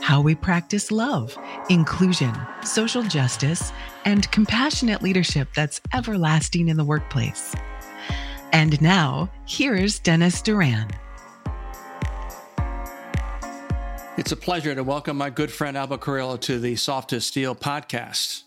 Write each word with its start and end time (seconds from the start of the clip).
how 0.00 0.20
we 0.20 0.34
practice 0.34 0.92
love, 0.92 1.36
inclusion, 1.68 2.34
social 2.62 3.02
justice, 3.02 3.72
and 4.04 4.30
compassionate 4.30 5.02
leadership 5.02 5.48
that's 5.54 5.80
everlasting 5.92 6.68
in 6.68 6.76
the 6.76 6.84
workplace. 6.84 7.54
And 8.52 8.80
now, 8.80 9.30
here's 9.46 9.98
Dennis 9.98 10.40
Duran. 10.40 10.88
It's 14.16 14.32
a 14.32 14.36
pleasure 14.36 14.74
to 14.74 14.82
welcome 14.82 15.16
my 15.16 15.28
good 15.28 15.50
friend 15.50 15.76
Albert 15.76 16.00
Carrillo 16.00 16.36
to 16.38 16.58
the 16.58 16.76
Soft 16.76 17.12
as 17.12 17.26
Steel 17.26 17.54
podcast. 17.54 18.44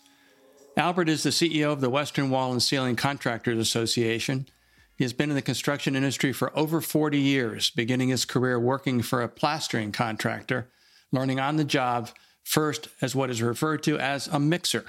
Albert 0.76 1.08
is 1.08 1.22
the 1.22 1.30
CEO 1.30 1.72
of 1.72 1.80
the 1.80 1.90
Western 1.90 2.30
Wall 2.30 2.52
and 2.52 2.62
Ceiling 2.62 2.96
Contractors 2.96 3.58
Association. 3.58 4.46
He 4.96 5.04
has 5.04 5.12
been 5.12 5.30
in 5.30 5.36
the 5.36 5.42
construction 5.42 5.94
industry 5.94 6.32
for 6.32 6.56
over 6.58 6.80
40 6.80 7.18
years, 7.18 7.70
beginning 7.70 8.08
his 8.08 8.24
career 8.24 8.58
working 8.58 9.02
for 9.02 9.22
a 9.22 9.28
plastering 9.28 9.92
contractor 9.92 10.68
learning 11.12 11.40
on 11.40 11.56
the 11.56 11.64
job 11.64 12.10
first 12.44 12.88
as 13.00 13.14
what 13.14 13.30
is 13.30 13.42
referred 13.42 13.82
to 13.84 13.98
as 13.98 14.26
a 14.28 14.38
mixer. 14.38 14.84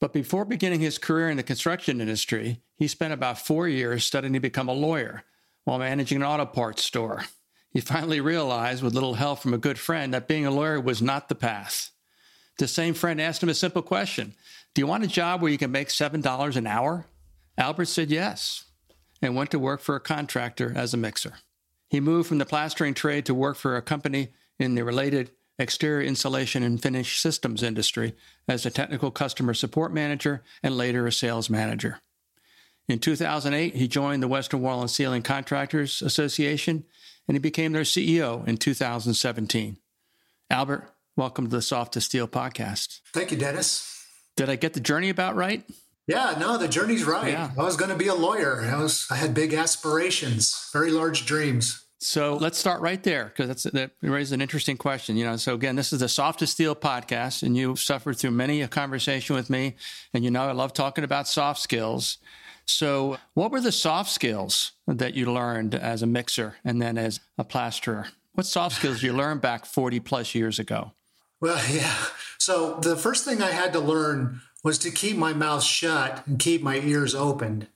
But 0.00 0.12
before 0.12 0.44
beginning 0.44 0.80
his 0.80 0.98
career 0.98 1.30
in 1.30 1.36
the 1.36 1.42
construction 1.42 2.00
industry, 2.00 2.60
he 2.76 2.86
spent 2.86 3.12
about 3.12 3.38
four 3.38 3.66
years 3.66 4.04
studying 4.04 4.34
to 4.34 4.40
become 4.40 4.68
a 4.68 4.74
lawyer 4.74 5.24
while 5.64 5.78
managing 5.78 6.16
an 6.16 6.22
auto 6.22 6.46
parts 6.46 6.84
store. 6.84 7.24
He 7.70 7.80
finally 7.80 8.20
realized, 8.20 8.82
with 8.82 8.94
little 8.94 9.14
help 9.14 9.40
from 9.40 9.52
a 9.52 9.58
good 9.58 9.78
friend, 9.78 10.14
that 10.14 10.28
being 10.28 10.46
a 10.46 10.50
lawyer 10.50 10.80
was 10.80 11.02
not 11.02 11.28
the 11.28 11.34
path. 11.34 11.90
The 12.58 12.68
same 12.68 12.94
friend 12.94 13.20
asked 13.20 13.42
him 13.42 13.48
a 13.50 13.54
simple 13.54 13.82
question 13.82 14.34
Do 14.74 14.80
you 14.80 14.86
want 14.86 15.04
a 15.04 15.08
job 15.08 15.42
where 15.42 15.52
you 15.52 15.58
can 15.58 15.72
make 15.72 15.88
$7 15.88 16.56
an 16.56 16.66
hour? 16.66 17.06
Albert 17.58 17.86
said 17.86 18.10
yes 18.10 18.64
and 19.22 19.34
went 19.34 19.50
to 19.50 19.58
work 19.58 19.80
for 19.80 19.94
a 19.96 20.00
contractor 20.00 20.72
as 20.76 20.94
a 20.94 20.98
mixer. 20.98 21.34
He 21.88 22.00
moved 22.00 22.28
from 22.28 22.38
the 22.38 22.46
plastering 22.46 22.94
trade 22.94 23.26
to 23.26 23.34
work 23.34 23.56
for 23.56 23.76
a 23.76 23.82
company 23.82 24.28
in 24.58 24.74
the 24.74 24.84
related 24.84 25.30
exterior 25.58 26.06
insulation 26.06 26.62
and 26.62 26.82
finish 26.82 27.18
systems 27.18 27.62
industry 27.62 28.14
as 28.48 28.66
a 28.66 28.70
technical 28.70 29.10
customer 29.10 29.54
support 29.54 29.92
manager 29.92 30.42
and 30.62 30.76
later 30.76 31.06
a 31.06 31.12
sales 31.12 31.48
manager. 31.48 32.00
In 32.88 32.98
2008, 32.98 33.74
he 33.74 33.88
joined 33.88 34.22
the 34.22 34.28
Western 34.28 34.60
Wall 34.60 34.80
and 34.80 34.90
Ceiling 34.90 35.22
Contractors 35.22 36.02
Association 36.02 36.84
and 37.28 37.34
he 37.34 37.38
became 37.40 37.72
their 37.72 37.82
CEO 37.82 38.46
in 38.46 38.56
2017. 38.56 39.78
Albert, 40.50 40.92
welcome 41.16 41.46
to 41.46 41.56
the 41.56 41.62
Soft 41.62 41.94
to 41.94 42.00
Steel 42.00 42.28
podcast. 42.28 43.00
Thank 43.12 43.32
you, 43.32 43.36
Dennis. 43.36 43.92
Did 44.36 44.48
I 44.48 44.56
get 44.56 44.74
the 44.74 44.80
journey 44.80 45.08
about 45.08 45.34
right? 45.34 45.64
Yeah, 46.06 46.36
no, 46.38 46.56
the 46.56 46.68
journey's 46.68 47.04
right. 47.04 47.32
Yeah. 47.32 47.50
I 47.58 47.62
was 47.62 47.76
going 47.76 47.90
to 47.90 47.96
be 47.96 48.06
a 48.06 48.14
lawyer. 48.14 48.62
I 48.62 48.80
was 48.80 49.06
I 49.10 49.16
had 49.16 49.34
big 49.34 49.52
aspirations, 49.52 50.70
very 50.72 50.92
large 50.92 51.26
dreams. 51.26 51.84
So 52.06 52.36
let's 52.36 52.56
start 52.56 52.80
right 52.82 53.02
there 53.02 53.32
because 53.36 53.64
that 53.64 53.90
raises 54.00 54.30
an 54.30 54.40
interesting 54.40 54.76
question. 54.76 55.16
You 55.16 55.24
know, 55.24 55.36
so 55.36 55.54
again, 55.54 55.74
this 55.74 55.92
is 55.92 55.98
the 55.98 56.08
Soft 56.08 56.40
as 56.40 56.50
Steel 56.52 56.76
podcast, 56.76 57.42
and 57.42 57.56
you've 57.56 57.80
suffered 57.80 58.16
through 58.16 58.30
many 58.30 58.62
a 58.62 58.68
conversation 58.68 59.34
with 59.34 59.50
me, 59.50 59.74
and 60.14 60.22
you 60.22 60.30
know 60.30 60.44
I 60.44 60.52
love 60.52 60.72
talking 60.72 61.02
about 61.02 61.26
soft 61.26 61.60
skills. 61.60 62.18
So, 62.64 63.18
what 63.34 63.50
were 63.50 63.60
the 63.60 63.72
soft 63.72 64.10
skills 64.10 64.70
that 64.86 65.14
you 65.14 65.32
learned 65.32 65.74
as 65.74 66.00
a 66.00 66.06
mixer 66.06 66.54
and 66.64 66.80
then 66.80 66.96
as 66.96 67.18
a 67.38 67.44
plasterer? 67.44 68.06
What 68.34 68.46
soft 68.46 68.76
skills 68.76 69.00
did 69.00 69.06
you 69.06 69.12
learned 69.12 69.40
back 69.40 69.66
40 69.66 69.98
plus 69.98 70.32
years 70.32 70.60
ago? 70.60 70.92
Well, 71.40 71.60
yeah. 71.72 71.96
So, 72.38 72.78
the 72.78 72.94
first 72.94 73.24
thing 73.24 73.42
I 73.42 73.50
had 73.50 73.72
to 73.72 73.80
learn 73.80 74.42
was 74.62 74.78
to 74.78 74.92
keep 74.92 75.16
my 75.16 75.32
mouth 75.32 75.64
shut 75.64 76.24
and 76.24 76.38
keep 76.38 76.62
my 76.62 76.76
ears 76.76 77.16
open 77.16 77.66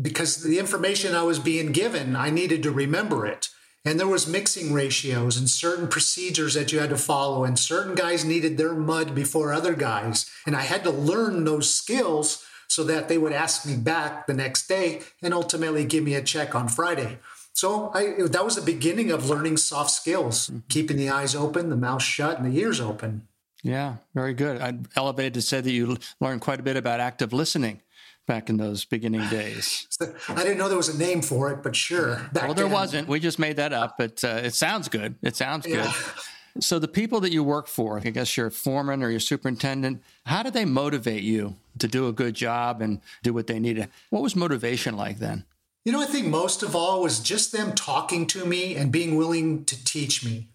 because 0.00 0.42
the 0.42 0.58
information 0.58 1.14
I 1.14 1.24
was 1.24 1.38
being 1.38 1.72
given, 1.72 2.16
I 2.16 2.30
needed 2.30 2.62
to 2.62 2.70
remember 2.70 3.26
it 3.26 3.50
and 3.86 4.00
there 4.00 4.08
was 4.08 4.26
mixing 4.26 4.72
ratios 4.72 5.36
and 5.36 5.48
certain 5.48 5.86
procedures 5.86 6.54
that 6.54 6.72
you 6.72 6.80
had 6.80 6.90
to 6.90 6.98
follow 6.98 7.44
and 7.44 7.56
certain 7.56 7.94
guys 7.94 8.24
needed 8.24 8.58
their 8.58 8.74
mud 8.74 9.14
before 9.14 9.52
other 9.52 9.74
guys. 9.74 10.28
And 10.44 10.56
i 10.56 10.62
had 10.62 10.82
to 10.84 10.90
learn 10.90 11.44
those 11.44 11.72
skills 11.72 12.44
so 12.66 12.82
that 12.82 13.08
they 13.08 13.16
would 13.16 13.32
ask 13.32 13.64
me 13.64 13.76
back 13.76 14.26
the 14.26 14.34
next 14.34 14.66
day 14.66 15.02
and 15.22 15.32
ultimately 15.32 15.84
give 15.84 16.02
me 16.02 16.14
a 16.14 16.22
check 16.22 16.54
on 16.54 16.68
friday. 16.68 17.20
So 17.52 17.90
I, 17.94 18.14
that 18.26 18.44
was 18.44 18.56
the 18.56 18.60
beginning 18.60 19.10
of 19.12 19.30
learning 19.30 19.56
soft 19.56 19.92
skills 19.92 20.48
mm-hmm. 20.48 20.58
keeping 20.68 20.96
the 20.96 21.08
eyes 21.08 21.34
open 21.36 21.70
the 21.70 21.76
mouth 21.76 22.02
shut 22.02 22.38
and 22.38 22.52
the 22.52 22.58
ears 22.58 22.80
open. 22.80 23.28
Yeah 23.62 23.96
very 24.14 24.34
good. 24.34 24.60
I'm 24.60 24.86
elevated 24.96 25.34
to 25.34 25.42
say 25.42 25.60
that 25.60 25.70
you 25.70 25.96
learned 26.20 26.40
quite 26.40 26.58
a 26.58 26.64
bit 26.64 26.76
about 26.76 26.98
active 26.98 27.32
listening 27.32 27.82
back 28.26 28.50
in 28.50 28.56
those 28.56 28.84
beginning 28.84 29.26
days. 29.28 29.86
I 30.28 30.42
didn't 30.42 30.58
know 30.58 30.68
there 30.68 30.76
was 30.76 30.94
a 30.94 30.98
name 30.98 31.22
for 31.22 31.50
it, 31.50 31.62
but 31.62 31.74
sure. 31.74 32.28
well, 32.34 32.54
there 32.54 32.64
then. 32.64 32.70
wasn't. 32.70 33.08
We 33.08 33.20
just 33.20 33.38
made 33.38 33.56
that 33.56 33.72
up, 33.72 33.96
but 33.98 34.22
uh, 34.24 34.40
it 34.44 34.54
sounds 34.54 34.88
good. 34.88 35.14
It 35.22 35.36
sounds 35.36 35.66
yeah. 35.66 35.84
good. 35.84 35.94
So, 36.62 36.78
the 36.78 36.88
people 36.88 37.20
that 37.20 37.32
you 37.32 37.44
work 37.44 37.66
for, 37.66 37.98
I 37.98 38.10
guess 38.10 38.36
your 38.36 38.50
foreman 38.50 39.02
or 39.02 39.10
your 39.10 39.20
superintendent, 39.20 40.02
how 40.24 40.42
do 40.42 40.50
they 40.50 40.64
motivate 40.64 41.22
you 41.22 41.56
to 41.78 41.86
do 41.86 42.08
a 42.08 42.12
good 42.12 42.34
job 42.34 42.80
and 42.80 43.00
do 43.22 43.34
what 43.34 43.46
they 43.46 43.58
need? 43.58 43.86
What 44.10 44.22
was 44.22 44.34
motivation 44.34 44.96
like 44.96 45.18
then? 45.18 45.44
You 45.84 45.92
know, 45.92 46.00
I 46.00 46.06
think 46.06 46.26
most 46.26 46.62
of 46.62 46.74
all 46.74 47.02
was 47.02 47.20
just 47.20 47.52
them 47.52 47.74
talking 47.74 48.26
to 48.28 48.44
me 48.44 48.74
and 48.74 48.90
being 48.90 49.16
willing 49.16 49.64
to 49.66 49.84
teach 49.84 50.24
me. 50.24 50.48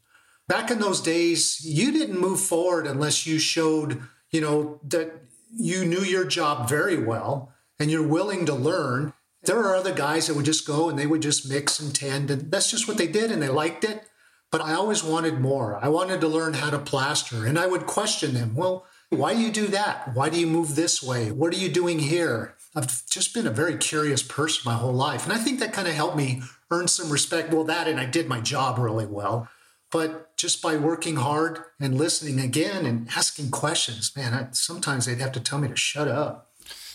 Back 0.48 0.72
in 0.72 0.80
those 0.80 1.00
days, 1.00 1.64
you 1.64 1.92
didn't 1.92 2.20
move 2.20 2.42
forward 2.42 2.86
unless 2.86 3.26
you 3.26 3.40
showed, 3.40 4.02
you 4.32 4.42
know, 4.42 4.80
that 4.84 5.14
you 5.56 5.86
knew 5.86 6.02
your 6.02 6.26
job 6.26 6.68
very 6.68 6.98
well 6.98 7.54
and 7.82 7.90
you're 7.90 8.08
willing 8.08 8.46
to 8.46 8.54
learn. 8.54 9.14
There 9.44 9.60
are 9.60 9.76
other 9.76 9.94
guys 9.94 10.28
that 10.28 10.36
would 10.36 10.46
just 10.46 10.68
go 10.68 10.88
and 10.88 11.00
they 11.00 11.08
would 11.08 11.24
just 11.24 11.50
mix 11.50 11.80
and 11.80 11.94
tend, 11.94 12.30
and 12.30 12.52
that's 12.52 12.70
just 12.70 12.88
what 12.88 12.98
they 12.98 13.08
did, 13.08 13.32
and 13.32 13.42
they 13.42 13.50
liked 13.50 13.84
it. 13.84 14.04
But 14.52 14.62
I 14.62 14.74
always 14.74 15.04
wanted 15.04 15.40
more. 15.40 15.80
I 15.82 15.88
wanted 15.88 16.22
to 16.22 16.28
learn 16.28 16.54
how 16.54 16.70
to 16.70 16.78
plaster, 16.78 17.48
and 17.48 17.58
I 17.58 17.66
would 17.66 17.88
question 17.88 18.36
them. 18.36 18.56
Well, 18.56 18.86
why 19.10 19.34
do 19.34 19.40
you 19.40 19.52
do 19.52 19.68
that? 19.68 20.14
Why 20.14 20.30
do 20.30 20.40
you 20.40 20.46
move 20.46 20.76
this 20.76 21.02
way? 21.02 21.32
What 21.32 21.54
are 21.54 21.58
you 21.58 21.70
doing 21.70 22.00
here? 22.00 22.56
I've 22.76 23.06
just 23.08 23.34
been 23.34 23.48
a 23.48 23.52
very 23.52 23.78
curious 23.78 24.22
person 24.22 24.62
my 24.64 24.78
whole 24.78 24.94
life. 24.94 25.24
And 25.24 25.34
I 25.34 25.38
think 25.38 25.60
that 25.60 25.74
kind 25.74 25.88
of 25.88 25.96
helped 25.96 26.16
me 26.16 26.44
earn 26.70 26.88
some 26.88 27.10
respect. 27.10 27.52
Well, 27.52 27.64
that 27.64 27.88
and 27.88 28.00
I 28.00 28.06
did 28.06 28.28
my 28.28 28.40
job 28.40 28.78
really 28.78 29.08
well. 29.08 29.50
But 29.92 30.38
just 30.38 30.62
by 30.62 30.78
working 30.78 31.18
hard 31.18 31.60
and 31.80 31.98
listening 31.98 32.40
again 32.40 32.86
and 32.86 33.10
asking 33.16 33.52
questions, 33.52 34.16
man, 34.16 34.34
I, 34.34 34.48
sometimes 34.52 35.06
they'd 35.06 35.20
have 35.20 35.34
to 35.34 35.42
tell 35.42 35.60
me 35.60 35.68
to 35.68 35.76
shut 35.76 36.08
up. 36.08 36.51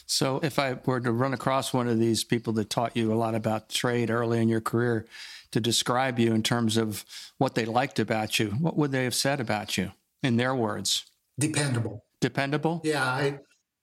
So, 0.07 0.39
if 0.43 0.59
I 0.59 0.79
were 0.85 1.01
to 1.01 1.11
run 1.11 1.35
across 1.35 1.73
one 1.73 1.89
of 1.89 1.99
these 1.99 2.23
people 2.23 2.53
that 2.55 2.71
taught 2.71 2.97
you 2.97 3.13
a 3.13 3.15
lot 3.17 3.35
about 3.35 3.69
trade 3.69 4.09
early 4.09 4.41
in 4.41 4.49
your 4.49 4.61
career 4.61 5.05
to 5.51 5.61
describe 5.61 6.19
you 6.19 6.33
in 6.33 6.43
terms 6.43 6.77
of 6.77 7.05
what 7.39 7.55
they 7.55 7.65
liked 7.65 7.99
about 7.99 8.39
you, 8.39 8.51
what 8.51 8.77
would 8.77 8.93
they 8.93 9.05
have 9.05 9.15
said 9.15 9.41
about 9.41 9.77
you 9.77 9.93
in 10.23 10.37
their 10.37 10.55
words? 10.55 11.07
Dependable. 11.39 12.05
Dependable? 12.21 12.81
Yeah, 12.85 13.05
I 13.05 13.41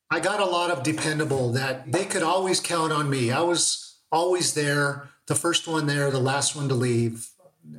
I 0.09 0.19
got 0.19 0.39
a 0.39 0.45
lot 0.45 0.71
of 0.71 0.83
dependable 0.83 1.51
that 1.53 1.91
they 1.91 2.05
could 2.05 2.23
always 2.23 2.59
count 2.59 2.93
on 2.93 3.09
me. 3.09 3.31
I 3.31 3.41
was 3.41 3.97
always 4.11 4.53
there, 4.53 5.09
the 5.27 5.35
first 5.35 5.67
one 5.67 5.87
there, 5.87 6.11
the 6.11 6.19
last 6.19 6.55
one 6.55 6.69
to 6.69 6.75
leave. 6.75 7.29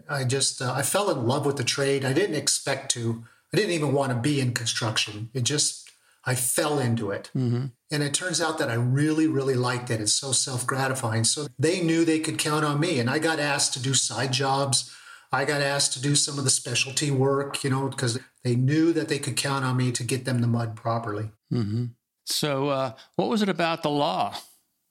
I 0.08 0.24
just 0.24 0.60
uh, 0.60 0.72
I 0.72 0.82
fell 0.82 1.10
in 1.10 1.26
love 1.26 1.46
with 1.46 1.56
the 1.56 1.64
trade. 1.64 2.04
I 2.04 2.12
didn't 2.12 2.36
expect 2.36 2.90
to. 2.92 3.24
I 3.52 3.56
didn't 3.56 3.72
even 3.72 3.92
want 3.92 4.12
to 4.12 4.18
be 4.18 4.40
in 4.40 4.52
construction. 4.52 5.30
It 5.32 5.44
just 5.44 5.83
I 6.26 6.34
fell 6.34 6.78
into 6.78 7.10
it. 7.10 7.30
Mm-hmm. 7.36 7.66
And 7.90 8.02
it 8.02 8.14
turns 8.14 8.40
out 8.40 8.58
that 8.58 8.70
I 8.70 8.74
really, 8.74 9.26
really 9.26 9.54
liked 9.54 9.90
it. 9.90 10.00
It's 10.00 10.14
so 10.14 10.32
self 10.32 10.66
gratifying. 10.66 11.24
So 11.24 11.46
they 11.58 11.80
knew 11.80 12.04
they 12.04 12.18
could 12.20 12.38
count 12.38 12.64
on 12.64 12.80
me. 12.80 12.98
And 12.98 13.10
I 13.10 13.18
got 13.18 13.38
asked 13.38 13.72
to 13.74 13.82
do 13.82 13.94
side 13.94 14.32
jobs. 14.32 14.94
I 15.30 15.44
got 15.44 15.60
asked 15.60 15.92
to 15.94 16.02
do 16.02 16.14
some 16.14 16.38
of 16.38 16.44
the 16.44 16.50
specialty 16.50 17.10
work, 17.10 17.64
you 17.64 17.70
know, 17.70 17.88
because 17.88 18.18
they 18.42 18.54
knew 18.54 18.92
that 18.92 19.08
they 19.08 19.18
could 19.18 19.36
count 19.36 19.64
on 19.64 19.76
me 19.76 19.90
to 19.92 20.04
get 20.04 20.24
them 20.24 20.40
the 20.40 20.46
mud 20.46 20.76
properly. 20.76 21.30
Mm-hmm. 21.52 21.86
So, 22.26 22.68
uh, 22.68 22.92
what 23.16 23.28
was 23.28 23.42
it 23.42 23.48
about 23.48 23.82
the 23.82 23.90
law? 23.90 24.34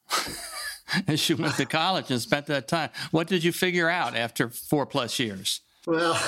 As 1.07 1.27
you 1.27 1.37
went 1.37 1.55
to 1.55 1.65
college 1.65 2.11
and 2.11 2.21
spent 2.21 2.45
that 2.47 2.67
time, 2.67 2.89
what 3.09 3.27
did 3.27 3.43
you 3.43 3.51
figure 3.51 3.89
out 3.89 4.15
after 4.15 4.49
four 4.49 4.85
plus 4.85 5.17
years? 5.17 5.61
Well, 5.87 6.19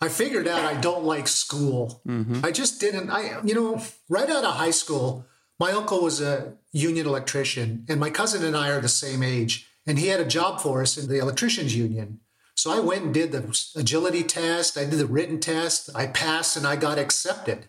I 0.00 0.08
figured 0.08 0.46
out 0.46 0.64
I 0.64 0.80
don't 0.80 1.04
like 1.04 1.26
school. 1.28 2.00
Mm-hmm. 2.06 2.44
I 2.44 2.52
just 2.52 2.80
didn't. 2.80 3.10
I, 3.10 3.40
you 3.42 3.54
know, 3.54 3.82
right 4.08 4.30
out 4.30 4.44
of 4.44 4.54
high 4.54 4.70
school, 4.70 5.26
my 5.58 5.72
uncle 5.72 6.02
was 6.02 6.20
a 6.20 6.54
union 6.72 7.06
electrician, 7.06 7.84
and 7.88 7.98
my 7.98 8.10
cousin 8.10 8.44
and 8.44 8.56
I 8.56 8.70
are 8.70 8.80
the 8.80 8.88
same 8.88 9.22
age. 9.22 9.66
And 9.86 9.98
he 9.98 10.08
had 10.08 10.20
a 10.20 10.24
job 10.26 10.60
for 10.60 10.82
us 10.82 10.98
in 10.98 11.08
the 11.08 11.18
electricians 11.18 11.74
union. 11.74 12.20
So 12.54 12.70
I 12.70 12.80
went 12.80 13.04
and 13.04 13.14
did 13.14 13.32
the 13.32 13.58
agility 13.76 14.22
test. 14.22 14.76
I 14.76 14.84
did 14.84 14.98
the 14.98 15.06
written 15.06 15.40
test. 15.40 15.90
I 15.94 16.08
passed 16.08 16.56
and 16.56 16.66
I 16.66 16.76
got 16.76 16.98
accepted. 16.98 17.66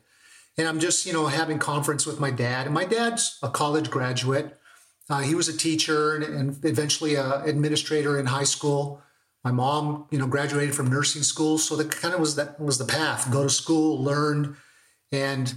and 0.57 0.67
I'm 0.67 0.79
just, 0.79 1.05
you 1.05 1.13
know, 1.13 1.27
having 1.27 1.57
conference 1.57 2.05
with 2.05 2.19
my 2.19 2.31
dad. 2.31 2.65
And 2.65 2.73
my 2.75 2.83
dad's 2.83 3.39
a 3.41 3.49
college 3.49 3.89
graduate. 3.89 4.57
Uh, 5.09 5.21
he 5.21 5.33
was 5.33 5.47
a 5.47 5.55
teacher 5.55 6.15
and, 6.15 6.23
and 6.23 6.65
eventually 6.65 7.15
an 7.15 7.43
administrator 7.45 8.19
in 8.19 8.25
high 8.27 8.43
school. 8.43 9.01
My 9.43 9.51
mom, 9.51 10.05
you 10.11 10.19
know, 10.19 10.27
graduated 10.27 10.75
from 10.75 10.89
nursing 10.89 11.23
school, 11.23 11.57
so 11.57 11.75
that 11.77 11.91
kind 11.91 12.13
of 12.13 12.19
was 12.19 12.35
that 12.35 12.59
was 12.59 12.77
the 12.77 12.85
path. 12.85 13.31
Go 13.31 13.43
to 13.43 13.49
school, 13.49 14.01
learn, 14.03 14.57
and 15.11 15.53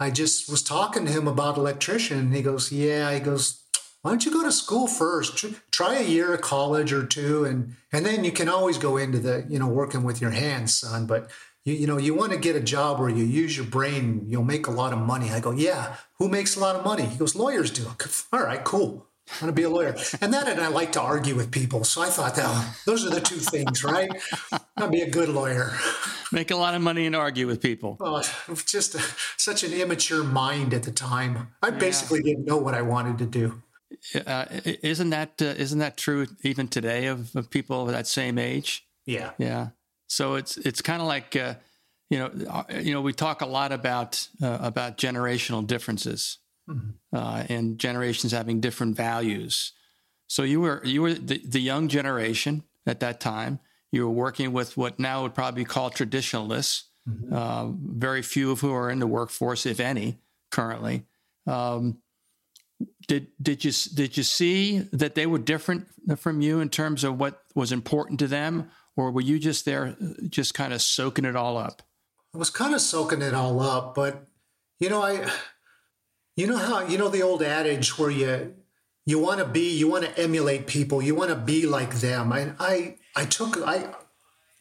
I 0.00 0.10
just 0.10 0.50
was 0.50 0.62
talking 0.62 1.04
to 1.06 1.12
him 1.12 1.28
about 1.28 1.58
electrician. 1.58 2.18
And 2.18 2.34
he 2.34 2.42
goes, 2.42 2.72
"Yeah." 2.72 3.12
He 3.12 3.20
goes, 3.20 3.62
"Why 4.00 4.10
don't 4.10 4.24
you 4.24 4.32
go 4.32 4.42
to 4.42 4.52
school 4.52 4.86
first? 4.86 5.44
Try 5.70 5.96
a 5.96 6.02
year 6.02 6.34
of 6.34 6.40
college 6.40 6.92
or 6.92 7.04
two, 7.04 7.44
and 7.44 7.76
and 7.92 8.06
then 8.06 8.24
you 8.24 8.32
can 8.32 8.48
always 8.48 8.78
go 8.78 8.96
into 8.96 9.18
the 9.18 9.44
you 9.48 9.58
know 9.58 9.68
working 9.68 10.02
with 10.02 10.20
your 10.20 10.30
hands, 10.30 10.78
son. 10.78 11.06
But 11.06 11.30
you, 11.64 11.74
you 11.74 11.86
know 11.86 11.98
you 11.98 12.14
want 12.14 12.32
to 12.32 12.38
get 12.38 12.56
a 12.56 12.60
job 12.60 12.98
where 12.98 13.10
you 13.10 13.24
use 13.24 13.56
your 13.56 13.66
brain, 13.66 14.24
you'll 14.28 14.44
make 14.44 14.66
a 14.66 14.70
lot 14.70 14.94
of 14.94 14.98
money." 14.98 15.30
I 15.30 15.40
go, 15.40 15.50
"Yeah. 15.50 15.96
Who 16.18 16.30
makes 16.30 16.56
a 16.56 16.60
lot 16.60 16.76
of 16.76 16.84
money?" 16.86 17.04
He 17.04 17.18
goes, 17.18 17.34
"Lawyers 17.34 17.70
do." 17.70 17.86
All 18.32 18.42
right, 18.42 18.64
cool. 18.64 19.08
I 19.28 19.44
want 19.44 19.56
to 19.56 19.60
be 19.60 19.64
a 19.64 19.70
lawyer. 19.70 19.96
And 20.20 20.32
that 20.32 20.48
and 20.48 20.60
I 20.60 20.68
like 20.68 20.92
to 20.92 21.00
argue 21.00 21.34
with 21.34 21.50
people. 21.50 21.84
So 21.84 22.00
I 22.00 22.08
thought 22.08 22.36
that 22.36 22.76
those 22.86 23.04
are 23.04 23.10
the 23.10 23.20
two 23.20 23.36
things, 23.36 23.82
right? 23.82 24.10
I'll 24.76 24.88
be 24.88 25.02
a 25.02 25.10
good 25.10 25.28
lawyer. 25.28 25.72
Make 26.32 26.50
a 26.50 26.56
lot 26.56 26.74
of 26.74 26.82
money 26.82 27.06
and 27.06 27.16
argue 27.16 27.46
with 27.46 27.60
people. 27.60 27.96
Oh, 28.00 28.22
just 28.64 28.94
a, 28.94 29.02
such 29.36 29.64
an 29.64 29.72
immature 29.72 30.24
mind 30.24 30.74
at 30.74 30.84
the 30.84 30.92
time. 30.92 31.48
I 31.62 31.70
basically 31.70 32.20
yeah. 32.20 32.34
didn't 32.34 32.46
know 32.46 32.56
what 32.56 32.74
I 32.74 32.82
wanted 32.82 33.18
to 33.18 33.26
do. 33.26 33.62
Uh, 34.26 34.46
isn't 34.64 35.10
that 35.10 35.40
uh, 35.40 35.54
not 35.58 35.78
that 35.78 35.96
true 35.96 36.26
even 36.42 36.68
today 36.68 37.06
of, 37.06 37.34
of, 37.34 37.50
people 37.50 37.82
of 37.82 37.92
that 37.92 38.06
same 38.06 38.38
age? 38.38 38.86
Yeah, 39.06 39.30
yeah. 39.38 39.68
So 40.08 40.34
it's 40.34 40.56
it's 40.58 40.82
kind 40.82 41.00
of 41.00 41.08
like 41.08 41.36
uh, 41.36 41.54
you 42.10 42.18
know 42.18 42.30
uh, 42.48 42.64
you 42.80 42.92
know 42.92 43.00
we 43.00 43.12
talk 43.12 43.40
a 43.40 43.46
lot 43.46 43.72
about 43.72 44.28
uh, 44.42 44.58
about 44.60 44.98
generational 44.98 45.66
differences 45.66 46.38
mm-hmm. 46.68 47.16
uh, 47.16 47.44
and 47.48 47.78
generations 47.78 48.32
having 48.32 48.60
different 48.60 48.96
values. 48.96 49.72
So 50.26 50.42
you 50.42 50.60
were 50.60 50.82
you 50.84 51.02
were 51.02 51.14
the, 51.14 51.40
the 51.44 51.60
young 51.60 51.88
generation 51.88 52.64
at 52.86 53.00
that 53.00 53.20
time. 53.20 53.60
You 53.92 54.04
were 54.04 54.12
working 54.12 54.52
with 54.52 54.76
what 54.76 54.98
now 54.98 55.22
would 55.22 55.34
probably 55.34 55.62
be 55.62 55.66
called 55.66 55.94
traditionalists. 55.94 56.84
Mm-hmm. 57.08 57.32
Uh, 57.32 57.68
very 57.96 58.22
few 58.22 58.50
of 58.50 58.60
who 58.60 58.72
are 58.74 58.90
in 58.90 58.98
the 58.98 59.06
workforce, 59.06 59.64
if 59.64 59.78
any, 59.78 60.18
currently. 60.50 61.04
Um, 61.46 61.98
did 63.06 63.28
did 63.40 63.64
you 63.64 63.72
did 63.94 64.16
you 64.16 64.22
see 64.22 64.80
that 64.92 65.14
they 65.14 65.26
were 65.26 65.38
different 65.38 65.86
from 66.16 66.40
you 66.40 66.60
in 66.60 66.68
terms 66.68 67.04
of 67.04 67.18
what 67.18 67.42
was 67.54 67.72
important 67.72 68.18
to 68.20 68.26
them, 68.26 68.70
or 68.96 69.12
were 69.12 69.20
you 69.20 69.38
just 69.38 69.64
there, 69.64 69.96
just 70.28 70.54
kind 70.54 70.72
of 70.72 70.82
soaking 70.82 71.24
it 71.24 71.36
all 71.36 71.56
up? 71.56 71.82
I 72.34 72.38
was 72.38 72.50
kind 72.50 72.74
of 72.74 72.80
soaking 72.80 73.22
it 73.22 73.32
all 73.32 73.60
up, 73.60 73.94
but 73.94 74.26
you 74.80 74.90
know, 74.90 75.02
I 75.02 75.30
you 76.36 76.46
know 76.46 76.58
how 76.58 76.86
you 76.86 76.98
know 76.98 77.08
the 77.08 77.22
old 77.22 77.42
adage 77.42 77.98
where 77.98 78.10
you 78.10 78.54
you 79.06 79.18
want 79.18 79.38
to 79.38 79.46
be, 79.46 79.70
you 79.70 79.88
want 79.88 80.04
to 80.04 80.18
emulate 80.18 80.66
people, 80.66 81.00
you 81.00 81.14
want 81.14 81.30
to 81.30 81.36
be 81.36 81.64
like 81.64 81.96
them. 81.96 82.32
And 82.32 82.54
I 82.60 82.96
I 83.14 83.24
took 83.24 83.56
I 83.66 83.94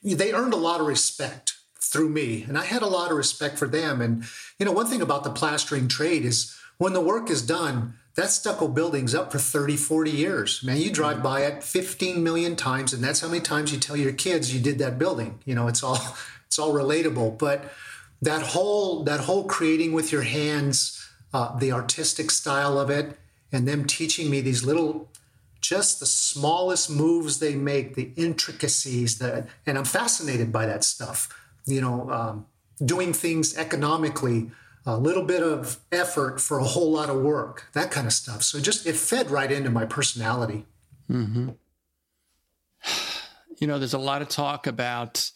they 0.02 0.34
earned 0.34 0.54
a 0.54 0.58
lot 0.58 0.80
of 0.80 0.88
respect 0.88 1.58
through 1.82 2.10
me, 2.10 2.44
and 2.48 2.58
I 2.58 2.66
had 2.66 2.82
a 2.82 2.88
lot 2.88 3.12
of 3.12 3.18
respect 3.18 3.58
for 3.58 3.68
them. 3.68 4.02
And 4.02 4.24
you 4.58 4.66
know, 4.66 4.72
one 4.72 4.88
thing 4.88 5.02
about 5.02 5.24
the 5.24 5.32
plastering 5.32 5.88
trade 5.88 6.24
is 6.24 6.56
when 6.78 6.94
the 6.94 7.02
work 7.02 7.30
is 7.30 7.42
done, 7.42 7.96
that 8.16 8.30
stucco 8.30 8.68
building's 8.70 9.14
up 9.14 9.32
for 9.32 9.40
30, 9.40 9.76
40 9.76 10.12
years. 10.12 10.64
Man, 10.64 10.78
you 10.78 10.92
drive 10.92 11.22
by 11.22 11.42
it 11.42 11.64
15 11.64 12.24
million 12.24 12.56
times, 12.56 12.94
and 12.94 13.04
that's 13.04 13.20
how 13.20 13.28
many 13.28 13.42
times 13.42 13.74
you 13.74 13.80
tell 13.80 13.98
your 13.98 14.14
kids 14.14 14.54
you 14.54 14.62
did 14.62 14.80
that 14.80 14.98
building. 14.98 15.40
You 15.44 15.56
know, 15.56 15.68
it's 15.68 15.84
all 15.84 16.00
it's 16.48 16.58
all 16.58 16.74
relatable. 16.74 17.38
But 17.38 17.66
that 18.22 18.42
whole 18.42 19.04
that 19.04 19.22
whole 19.22 19.44
creating 19.44 19.92
with 19.92 20.12
your 20.12 20.22
hands 20.22 21.05
uh, 21.36 21.54
the 21.58 21.70
artistic 21.70 22.32
style 22.32 22.80
of 22.80 22.90
it, 22.90 23.18
and 23.52 23.68
them 23.68 23.84
teaching 23.84 24.30
me 24.30 24.40
these 24.40 24.64
little, 24.64 25.10
just 25.60 26.00
the 26.00 26.06
smallest 26.06 26.90
moves 26.90 27.40
they 27.40 27.56
make, 27.56 27.96
the 27.96 28.14
intricacies 28.16 29.18
that, 29.18 29.46
and 29.66 29.78
I'm 29.78 29.84
fascinated 29.84 30.54
by 30.54 30.66
that 30.66 30.86
stuff. 30.86 31.28
You 31.66 31.82
know, 31.82 32.10
um, 32.10 32.46
doing 32.86 33.12
things 33.12 33.58
economically, 33.58 34.50
a 34.86 34.98
little 34.98 35.24
bit 35.24 35.44
of 35.44 35.80
effort 35.92 36.40
for 36.40 36.58
a 36.60 36.64
whole 36.64 36.90
lot 36.90 37.10
of 37.10 37.18
work, 37.22 37.68
that 37.74 37.92
kind 37.92 38.08
of 38.08 38.14
stuff. 38.14 38.42
So 38.42 38.62
just 38.62 38.88
it 38.88 38.96
fed 38.96 39.30
right 39.30 39.52
into 39.52 39.70
my 39.70 39.86
personality. 39.86 40.66
Mm-hmm. 41.12 41.50
You 43.58 43.68
know, 43.68 43.80
there's 43.80 43.94
a 43.94 43.98
lot 43.98 44.22
of 44.22 44.28
talk 44.28 44.68
about 44.68 45.32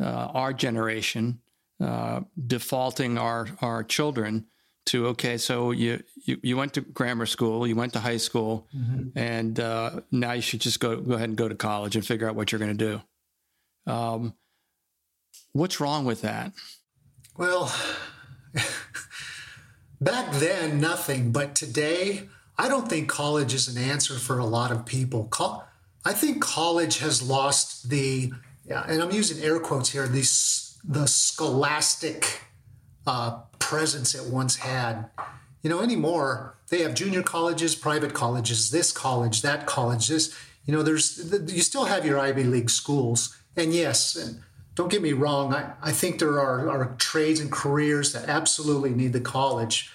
uh, 0.00 0.04
our 0.04 0.54
generation 0.54 1.40
uh, 1.82 2.20
defaulting 2.46 3.18
our 3.18 3.46
our 3.60 3.84
children 3.84 4.46
to 4.88 5.06
okay 5.08 5.36
so 5.36 5.70
you, 5.70 6.02
you 6.24 6.38
you 6.42 6.56
went 6.56 6.72
to 6.74 6.80
grammar 6.80 7.26
school 7.26 7.66
you 7.66 7.76
went 7.76 7.92
to 7.92 8.00
high 8.00 8.16
school 8.16 8.66
mm-hmm. 8.74 9.16
and 9.16 9.60
uh, 9.60 10.00
now 10.10 10.32
you 10.32 10.40
should 10.42 10.60
just 10.60 10.80
go 10.80 10.96
go 10.96 11.14
ahead 11.14 11.28
and 11.28 11.38
go 11.38 11.48
to 11.48 11.54
college 11.54 11.94
and 11.94 12.06
figure 12.06 12.28
out 12.28 12.34
what 12.34 12.50
you're 12.50 12.58
going 12.58 12.76
to 12.76 13.00
do. 13.86 13.92
Um, 13.92 14.34
what's 15.52 15.80
wrong 15.80 16.04
with 16.04 16.22
that? 16.22 16.52
Well 17.36 17.72
back 20.00 20.32
then 20.32 20.80
nothing 20.80 21.32
but 21.32 21.54
today 21.54 22.28
i 22.56 22.68
don't 22.68 22.88
think 22.88 23.08
college 23.08 23.52
is 23.52 23.68
an 23.68 23.82
answer 23.82 24.14
for 24.14 24.38
a 24.38 24.46
lot 24.46 24.70
of 24.70 24.86
people. 24.86 25.28
I 26.04 26.12
think 26.12 26.40
college 26.40 26.98
has 26.98 27.20
lost 27.20 27.90
the 27.90 28.32
yeah, 28.64 28.84
and 28.88 29.02
i'm 29.02 29.10
using 29.10 29.42
air 29.44 29.60
quotes 29.60 29.90
here 29.90 30.06
the, 30.06 30.22
the 30.84 31.06
scholastic 31.06 32.42
uh, 33.06 33.40
presence 33.68 34.14
it 34.14 34.24
once 34.32 34.56
had. 34.56 35.10
You 35.62 35.68
know, 35.68 35.80
anymore, 35.80 36.54
they 36.70 36.80
have 36.80 36.94
junior 36.94 37.22
colleges, 37.22 37.74
private 37.74 38.14
colleges, 38.14 38.70
this 38.70 38.92
college, 38.92 39.42
that 39.42 39.66
college, 39.66 40.08
this. 40.08 40.34
You 40.64 40.72
know, 40.74 40.82
there's 40.82 41.30
you 41.52 41.60
still 41.60 41.84
have 41.84 42.06
your 42.06 42.18
Ivy 42.18 42.44
League 42.44 42.70
schools, 42.70 43.36
and 43.56 43.74
yes, 43.74 44.16
and 44.16 44.40
don't 44.74 44.90
get 44.90 45.02
me 45.02 45.12
wrong, 45.12 45.52
I, 45.52 45.72
I 45.82 45.92
think 45.92 46.18
there 46.18 46.40
are, 46.40 46.70
are 46.70 46.94
trades 46.98 47.40
and 47.40 47.52
careers 47.52 48.14
that 48.14 48.26
absolutely 48.26 48.90
need 48.90 49.12
the 49.12 49.20
college. 49.20 49.92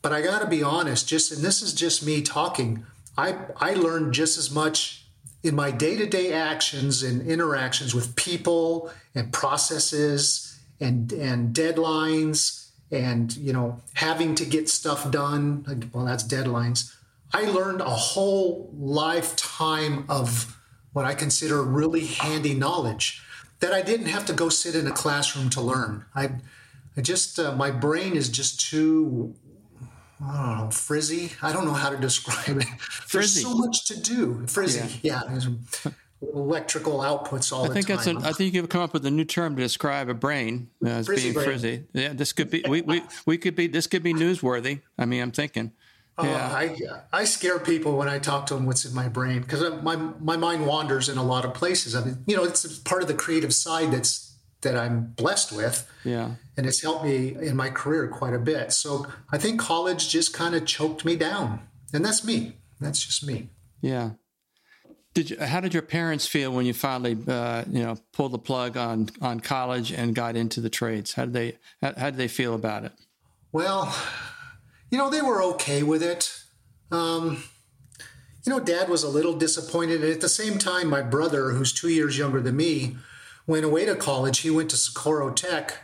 But 0.00 0.12
I 0.12 0.22
got 0.22 0.40
to 0.42 0.46
be 0.46 0.62
honest, 0.62 1.08
just 1.08 1.32
and 1.32 1.42
this 1.42 1.60
is 1.60 1.72
just 1.72 2.06
me 2.06 2.22
talking. 2.22 2.86
I 3.16 3.34
I 3.56 3.74
learned 3.74 4.14
just 4.14 4.38
as 4.38 4.48
much 4.48 5.06
in 5.42 5.56
my 5.56 5.72
day-to-day 5.72 6.32
actions 6.32 7.02
and 7.02 7.26
interactions 7.26 7.96
with 7.96 8.14
people 8.14 8.92
and 9.12 9.32
processes 9.32 10.56
and 10.78 11.12
and 11.12 11.52
deadlines 11.52 12.57
and 12.90 13.36
you 13.36 13.52
know 13.52 13.80
having 13.94 14.34
to 14.34 14.44
get 14.44 14.68
stuff 14.68 15.10
done 15.10 15.90
well 15.92 16.04
that's 16.04 16.24
deadlines 16.24 16.94
i 17.32 17.42
learned 17.42 17.80
a 17.80 17.84
whole 17.84 18.70
lifetime 18.78 20.04
of 20.08 20.56
what 20.92 21.04
i 21.04 21.14
consider 21.14 21.62
really 21.62 22.06
handy 22.06 22.54
knowledge 22.54 23.22
that 23.60 23.72
i 23.72 23.82
didn't 23.82 24.06
have 24.06 24.24
to 24.24 24.32
go 24.32 24.48
sit 24.48 24.74
in 24.74 24.86
a 24.86 24.92
classroom 24.92 25.50
to 25.50 25.60
learn 25.60 26.04
i, 26.14 26.30
I 26.96 27.00
just 27.00 27.38
uh, 27.38 27.54
my 27.54 27.70
brain 27.70 28.14
is 28.14 28.28
just 28.28 28.60
too 28.60 29.34
I 30.20 30.34
don't 30.34 30.58
know, 30.58 30.70
frizzy. 30.72 31.30
I 31.42 31.52
don't 31.52 31.64
know 31.64 31.74
how 31.74 31.90
to 31.90 31.96
describe 32.00 32.60
it. 32.60 32.66
There's 33.12 33.40
so 33.40 33.54
much 33.54 33.84
to 33.84 34.00
do. 34.00 34.44
Frizzy, 34.48 34.98
yeah. 35.02 35.20
yeah 35.28 35.92
electrical 36.20 36.98
outputs 36.98 37.52
all 37.52 37.70
I 37.70 37.74
think. 37.74 37.86
That's 37.86 38.06
a, 38.06 38.16
I 38.16 38.32
think 38.32 38.54
you've 38.54 38.68
come 38.68 38.82
up 38.82 38.92
with 38.92 39.06
a 39.06 39.10
new 39.10 39.24
term 39.24 39.56
to 39.56 39.62
describe 39.62 40.08
a 40.08 40.14
brain 40.14 40.70
uh, 40.84 40.88
as 40.88 41.06
frizzy 41.06 41.22
being 41.24 41.34
brain. 41.34 41.44
frizzy. 41.44 41.84
Yeah, 41.92 42.12
this 42.12 42.32
could 42.32 42.50
be 42.50 42.64
we, 42.68 42.82
we 42.82 43.02
we 43.26 43.38
could 43.38 43.54
be 43.54 43.66
this 43.66 43.86
could 43.86 44.02
be 44.02 44.14
newsworthy. 44.14 44.82
I 44.98 45.04
mean, 45.04 45.22
I'm 45.22 45.32
thinking. 45.32 45.72
Oh, 46.20 46.24
yeah. 46.24 46.52
I 46.52 46.76
I 47.12 47.24
scare 47.24 47.60
people 47.60 47.96
when 47.96 48.08
I 48.08 48.18
talk 48.18 48.46
to 48.46 48.54
them 48.54 48.66
what's 48.66 48.84
in 48.84 48.94
my 48.94 49.08
brain 49.08 49.40
because 49.40 49.62
my 49.82 49.94
my 49.96 50.36
mind 50.36 50.66
wanders 50.66 51.08
in 51.08 51.16
a 51.16 51.22
lot 51.22 51.44
of 51.44 51.54
places. 51.54 51.94
I 51.94 52.04
mean, 52.04 52.24
you 52.26 52.36
know, 52.36 52.44
it's 52.44 52.78
part 52.80 53.02
of 53.02 53.08
the 53.08 53.14
creative 53.14 53.54
side 53.54 53.92
that's 53.92 54.28
that 54.62 54.76
I'm 54.76 55.12
blessed 55.16 55.52
with. 55.52 55.88
Yeah. 56.04 56.32
And 56.56 56.66
it's 56.66 56.82
helped 56.82 57.04
me 57.04 57.36
in 57.40 57.56
my 57.56 57.70
career 57.70 58.08
quite 58.08 58.34
a 58.34 58.38
bit. 58.38 58.72
So 58.72 59.06
I 59.30 59.38
think 59.38 59.60
college 59.60 60.08
just 60.08 60.34
kind 60.34 60.54
of 60.54 60.66
choked 60.66 61.04
me 61.04 61.16
down. 61.16 61.60
And 61.92 62.04
that's 62.04 62.24
me. 62.24 62.56
That's 62.80 63.04
just 63.04 63.24
me. 63.24 63.50
Yeah. 63.80 64.10
Did 65.18 65.30
you, 65.30 65.40
how 65.40 65.58
did 65.58 65.74
your 65.74 65.82
parents 65.82 66.28
feel 66.28 66.52
when 66.52 66.64
you 66.64 66.72
finally, 66.72 67.18
uh, 67.26 67.64
you 67.68 67.82
know, 67.82 67.96
pulled 68.12 68.30
the 68.30 68.38
plug 68.38 68.76
on 68.76 69.08
on 69.20 69.40
college 69.40 69.90
and 69.90 70.14
got 70.14 70.36
into 70.36 70.60
the 70.60 70.70
trades? 70.70 71.14
How 71.14 71.24
did 71.24 71.34
they 71.34 71.58
how, 71.82 71.92
how 71.96 72.10
did 72.10 72.18
they 72.18 72.28
feel 72.28 72.54
about 72.54 72.84
it? 72.84 72.92
Well, 73.50 73.92
you 74.92 74.96
know, 74.96 75.10
they 75.10 75.20
were 75.20 75.42
okay 75.54 75.82
with 75.82 76.04
it. 76.04 76.40
Um, 76.92 77.42
you 78.46 78.52
know, 78.52 78.60
Dad 78.60 78.88
was 78.88 79.02
a 79.02 79.08
little 79.08 79.34
disappointed, 79.34 80.04
and 80.04 80.12
at 80.12 80.20
the 80.20 80.28
same 80.28 80.56
time, 80.56 80.86
my 80.86 81.02
brother, 81.02 81.50
who's 81.50 81.72
two 81.72 81.88
years 81.88 82.16
younger 82.16 82.40
than 82.40 82.56
me, 82.56 82.96
went 83.44 83.64
away 83.64 83.86
to 83.86 83.96
college. 83.96 84.38
He 84.38 84.50
went 84.50 84.70
to 84.70 84.76
Socorro 84.76 85.32
Tech, 85.32 85.78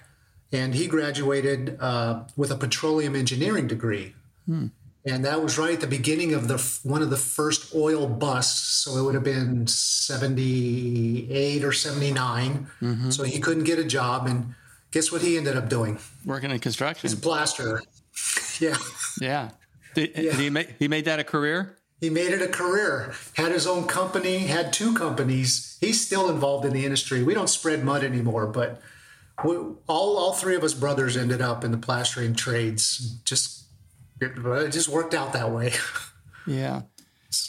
and 0.53 0.77
he 0.77 0.87
graduated 0.87 1.77
uh, 1.81 2.23
with 2.37 2.53
a 2.53 2.57
petroleum 2.57 3.17
engineering 3.17 3.67
degree. 3.67 4.15
Hmm 4.47 4.69
and 5.07 5.25
that 5.25 5.43
was 5.43 5.59
right 5.59 5.75
at 5.75 5.81
the 5.81 5.87
beginning 5.87 6.33
of 6.35 6.49
the 6.49 6.59
one 6.83 7.03
of 7.03 7.11
the 7.11 7.17
first 7.17 7.75
oil 7.75 8.07
busts. 8.07 8.85
So 8.85 8.97
it 8.97 9.03
would 9.03 9.15
have 9.15 9.25
been 9.25 9.67
seventy 9.67 11.31
eight 11.31 11.65
or 11.65 11.73
seventy 11.73 12.13
nine. 12.13 12.69
mm 12.81 12.95
mm-hmm. 12.95 13.11
So 13.11 13.25
he 13.25 13.39
couldn't 13.41 13.65
get 13.65 13.79
a 13.79 13.85
job, 13.85 14.27
and 14.27 14.55
Guess 14.95 15.11
what 15.11 15.23
he 15.23 15.37
ended 15.37 15.57
up 15.57 15.69
doing? 15.69 15.99
Working 16.25 16.53
in 16.53 16.61
construction. 16.61 17.09
He's 17.09 17.19
a 17.19 17.21
plasterer. 17.21 17.83
yeah. 18.61 18.77
Yeah. 19.21 19.51
Did, 19.95 20.13
yeah. 20.17 20.33
He, 20.35 20.51
made, 20.51 20.73
he 20.79 20.87
made 20.87 21.07
that 21.07 21.19
a 21.19 21.25
career? 21.25 21.77
He 22.01 22.11
made 22.11 22.31
it 22.31 22.41
a 22.41 22.47
career. 22.47 23.13
Had 23.33 23.51
his 23.51 23.67
own 23.67 23.89
company, 23.89 24.39
had 24.39 24.73
two 24.73 24.95
companies. 24.95 25.79
He's 25.81 26.01
still 26.01 26.31
involved 26.31 26.65
in 26.65 26.73
the 26.73 26.85
industry. 26.85 27.25
We 27.25 27.35
don't 27.35 27.49
spread 27.49 27.83
mud 27.83 28.05
anymore, 28.05 28.47
but 28.47 28.81
we, 29.45 29.57
all, 29.57 30.17
all 30.17 30.33
three 30.33 30.55
of 30.55 30.63
us 30.63 30.75
brothers 30.75 31.17
ended 31.17 31.43
up 31.43 31.65
in 31.65 31.73
the 31.73 31.77
plastering 31.77 32.37
trades. 32.37 33.19
Just 33.25 33.64
it, 34.21 34.33
it 34.37 34.71
just 34.71 34.89
worked 34.89 35.15
out 35.15 35.33
that 35.33 35.51
way. 35.51 35.73
Yeah. 36.47 36.83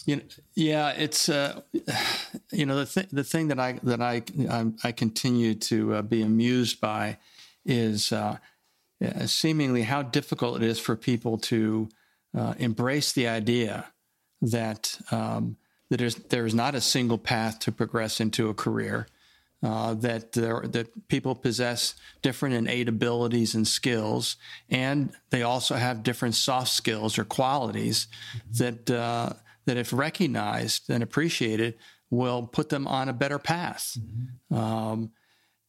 You 0.05 0.15
know, 0.15 0.21
yeah, 0.55 0.91
it's 0.91 1.29
uh, 1.29 1.61
you 2.51 2.65
know 2.65 2.77
the 2.77 2.85
th- 2.85 3.09
the 3.11 3.23
thing 3.23 3.49
that 3.49 3.59
I 3.59 3.73
that 3.83 4.01
I 4.01 4.23
I, 4.49 4.71
I 4.83 4.91
continue 4.91 5.53
to 5.55 5.95
uh, 5.95 6.01
be 6.01 6.21
amused 6.21 6.79
by 6.79 7.17
is 7.65 8.11
uh, 8.11 8.37
seemingly 9.25 9.83
how 9.83 10.01
difficult 10.01 10.57
it 10.57 10.63
is 10.63 10.79
for 10.79 10.95
people 10.95 11.37
to 11.39 11.89
uh, 12.35 12.53
embrace 12.57 13.11
the 13.13 13.27
idea 13.27 13.91
that 14.41 14.97
um, 15.11 15.57
that 15.89 15.97
there's 15.97 16.15
there 16.15 16.45
is 16.45 16.55
not 16.55 16.75
a 16.75 16.81
single 16.81 17.17
path 17.17 17.59
to 17.59 17.71
progress 17.71 18.19
into 18.19 18.49
a 18.49 18.53
career. 18.53 19.07
Uh, 19.65 19.95
that 19.95 20.31
there, 20.31 20.67
that 20.71 20.87
people 21.07 21.33
possess 21.33 21.95
different 22.21 22.55
innate 22.55 22.89
abilities 22.89 23.55
and 23.55 23.67
skills, 23.67 24.37
and 24.69 25.09
they 25.29 25.43
also 25.43 25.75
have 25.75 26.03
different 26.03 26.35
soft 26.35 26.69
skills 26.69 27.17
or 27.17 27.25
qualities 27.25 28.07
that 28.59 28.89
uh, 28.91 29.29
that, 29.65 29.77
if 29.77 29.91
recognized 29.91 30.89
and 30.89 31.03
appreciated, 31.03 31.73
will 32.09 32.47
put 32.47 32.69
them 32.69 32.87
on 32.87 33.09
a 33.09 33.13
better 33.13 33.39
path. 33.39 33.97
Mm-hmm. 33.97 34.55
Um, 34.55 35.11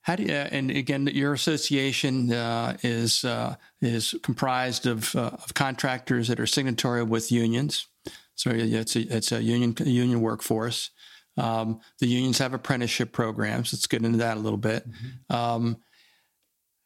how 0.01 0.17
do 0.17 0.23
you, 0.23 0.31
and 0.31 0.71
again, 0.71 1.07
your 1.07 1.33
association 1.33 2.33
uh, 2.33 2.77
is 2.83 3.25
uh, 3.25 3.55
is 3.81 4.15
comprised 4.23 4.87
of, 4.87 5.15
uh, 5.15 5.31
of 5.45 5.55
contractors 5.55 6.29
that 6.29 6.39
are 6.39 6.49
signatory 6.49 7.03
with 7.03 7.33
unions. 7.33 7.89
So 8.35 8.51
it's 8.53 8.97
a, 8.97 9.01
it's 9.17 9.33
a 9.33 9.41
union 9.41 9.75
union 9.87 10.21
workforce. 10.21 10.91
Um, 11.37 11.81
the 11.99 12.07
unions 12.07 12.39
have 12.39 12.55
apprenticeship 12.55 13.13
programs. 13.13 13.73
Let's 13.73 13.87
get 13.87 14.05
into 14.05 14.19
that 14.19 14.37
a 14.37 14.41
little 14.41 14.59
bit. 14.59 14.89
Mm-hmm. 14.89 15.37
Um, 15.37 15.77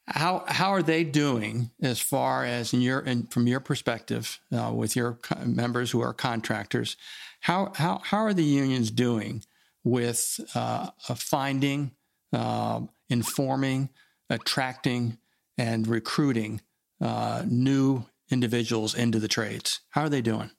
how 0.07 0.45
how 0.49 0.71
are 0.71 0.83
they 0.83 1.05
doing 1.05 1.71
as 1.81 2.01
far 2.01 2.45
as 2.45 2.73
in 2.73 2.81
your 2.81 3.01
and 3.01 3.33
from 3.33 3.47
your 3.47 3.61
perspective 3.61 4.41
uh, 4.53 4.73
with 4.75 4.97
your 4.97 5.15
co- 5.15 5.45
members 5.45 5.91
who 5.93 6.01
are 6.01 6.13
contractors? 6.13 6.97
How 7.41 7.73
how 7.77 8.01
how 8.03 8.19
are 8.19 8.35
the 8.35 8.45
unions 8.45 8.91
doing 8.91 9.45
with 9.85 10.41
uh, 10.55 10.91
finding, 11.15 11.93
uh, 12.33 12.81
informing, 13.09 13.91
attracting, 14.29 15.19
and 15.57 15.87
recruiting 15.87 16.61
uh, 17.01 17.45
new 17.47 18.05
individuals 18.31 18.95
into 18.95 19.21
the 19.21 19.29
trades? 19.29 19.81
How 19.91 20.03
are 20.03 20.09
they 20.09 20.23
doing? 20.23 20.51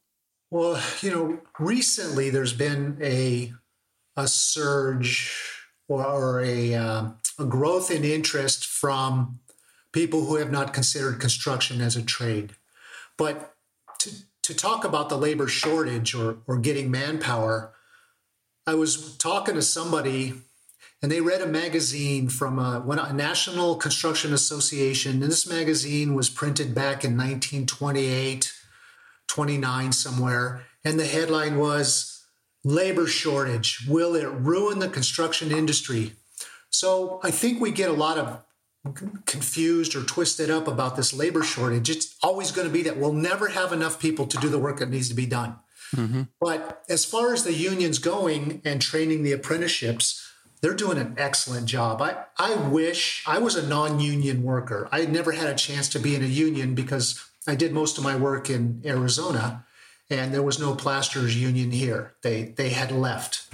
Well, 0.50 0.82
you 1.02 1.12
know, 1.12 1.40
recently 1.60 2.30
there's 2.30 2.54
been 2.54 2.98
a 3.02 3.54
a 4.22 4.28
surge 4.28 5.36
or, 5.88 6.06
or 6.06 6.42
a, 6.42 6.74
uh, 6.74 7.10
a 7.40 7.46
growth 7.46 7.92
in 7.92 8.04
interest 8.04 8.66
from 8.66 9.40
people 9.92 10.26
who 10.26 10.36
have 10.36 10.52
not 10.52 10.74
considered 10.74 11.20
construction 11.20 11.82
as 11.82 11.96
a 11.96 12.04
trade. 12.04 12.54
But 13.18 13.56
to, 14.00 14.12
to 14.44 14.54
talk 14.56 14.86
about 14.86 15.10
the 15.10 15.18
labor 15.18 15.48
shortage 15.48 16.16
or, 16.16 16.38
or 16.48 16.58
getting 16.58 16.90
manpower, 16.90 17.74
I 18.66 18.76
was 18.76 19.18
talking 19.18 19.56
to 19.56 19.62
somebody 19.62 20.34
and 21.02 21.12
they 21.12 21.22
read 21.22 21.42
a 21.42 21.48
magazine 21.48 22.30
from 22.30 22.60
a, 22.60 22.84
a, 22.88 23.14
National 23.14 23.76
Construction 23.76 24.34
Association. 24.34 25.14
And 25.14 25.32
this 25.32 25.50
magazine 25.50 26.14
was 26.14 26.30
printed 26.30 26.76
back 26.76 27.04
in 27.04 27.18
1928, 27.18 28.54
29, 29.28 29.92
somewhere. 29.94 30.64
And 30.86 31.00
the 31.00 31.08
headline 31.08 31.58
was 31.58 32.11
Labor 32.64 33.08
Shortage 33.08 33.86
Will 33.88 34.16
It 34.16 34.28
Ruin 34.28 34.80
the 34.80 34.90
Construction 34.90 35.52
Industry? 35.52 36.14
So 36.70 37.20
I 37.24 37.32
think 37.32 37.60
we 37.60 37.72
get 37.72 37.90
a 37.90 37.94
lot 37.94 38.18
of 38.18 38.44
confused 39.26 39.96
or 39.96 40.04
twisted 40.04 40.50
up 40.50 40.68
about 40.68 40.96
this 40.96 41.14
labor 41.14 41.44
shortage. 41.44 41.90
It's 41.90 42.16
always 42.24 42.52
going 42.52 42.68
to 42.68 42.74
be 42.74 42.82
that 42.84 42.98
we'll 42.98 43.14
never 43.14 43.50
have 43.50 43.72
enough 43.72 44.00
people 44.00 44.26
to 44.28 44.38
do 44.38 44.50
the 44.50 44.58
work 44.58 44.80
that 44.80 44.90
needs 44.90 45.10
to 45.10 45.16
be 45.16 45.26
done. 45.26 45.58
Mm-hmm. 45.96 46.24
But 46.40 46.84
as 46.90 47.06
far 47.06 47.34
as 47.34 47.44
the 47.44 47.54
unions 47.54 48.00
going 48.00 48.62
and 48.64 48.82
training 48.82 49.24
the 49.24 49.34
apprenticeships, 49.34 50.28
they're 50.62 50.74
doing 50.74 50.98
an 50.98 51.16
excellent 51.18 51.66
job. 51.68 52.02
I, 52.02 52.24
I 52.38 52.56
wish 52.56 53.24
I 53.28 53.40
was 53.40 53.56
a 53.56 53.68
non 53.68 54.00
union 54.00 54.44
worker. 54.44 54.88
I 54.92 55.06
never 55.06 55.32
had 55.34 55.48
a 55.48 55.56
chance 55.56 55.90
to 55.90 56.00
be 56.00 56.16
in 56.16 56.24
a 56.24 56.28
union 56.28 56.76
because 56.76 57.24
I 57.48 57.56
did 57.56 57.74
most 57.74 57.98
of 57.98 58.04
my 58.04 58.16
work 58.16 58.50
in 58.50 58.82
Arizona 58.86 59.66
and 60.12 60.34
there 60.34 60.44
was 60.44 60.60
no 60.60 60.76
plasters 60.76 61.42
union 61.42 61.72
here. 61.72 62.14
They, 62.22 62.44
they 62.44 62.70
had 62.70 62.92
left. 62.92 63.48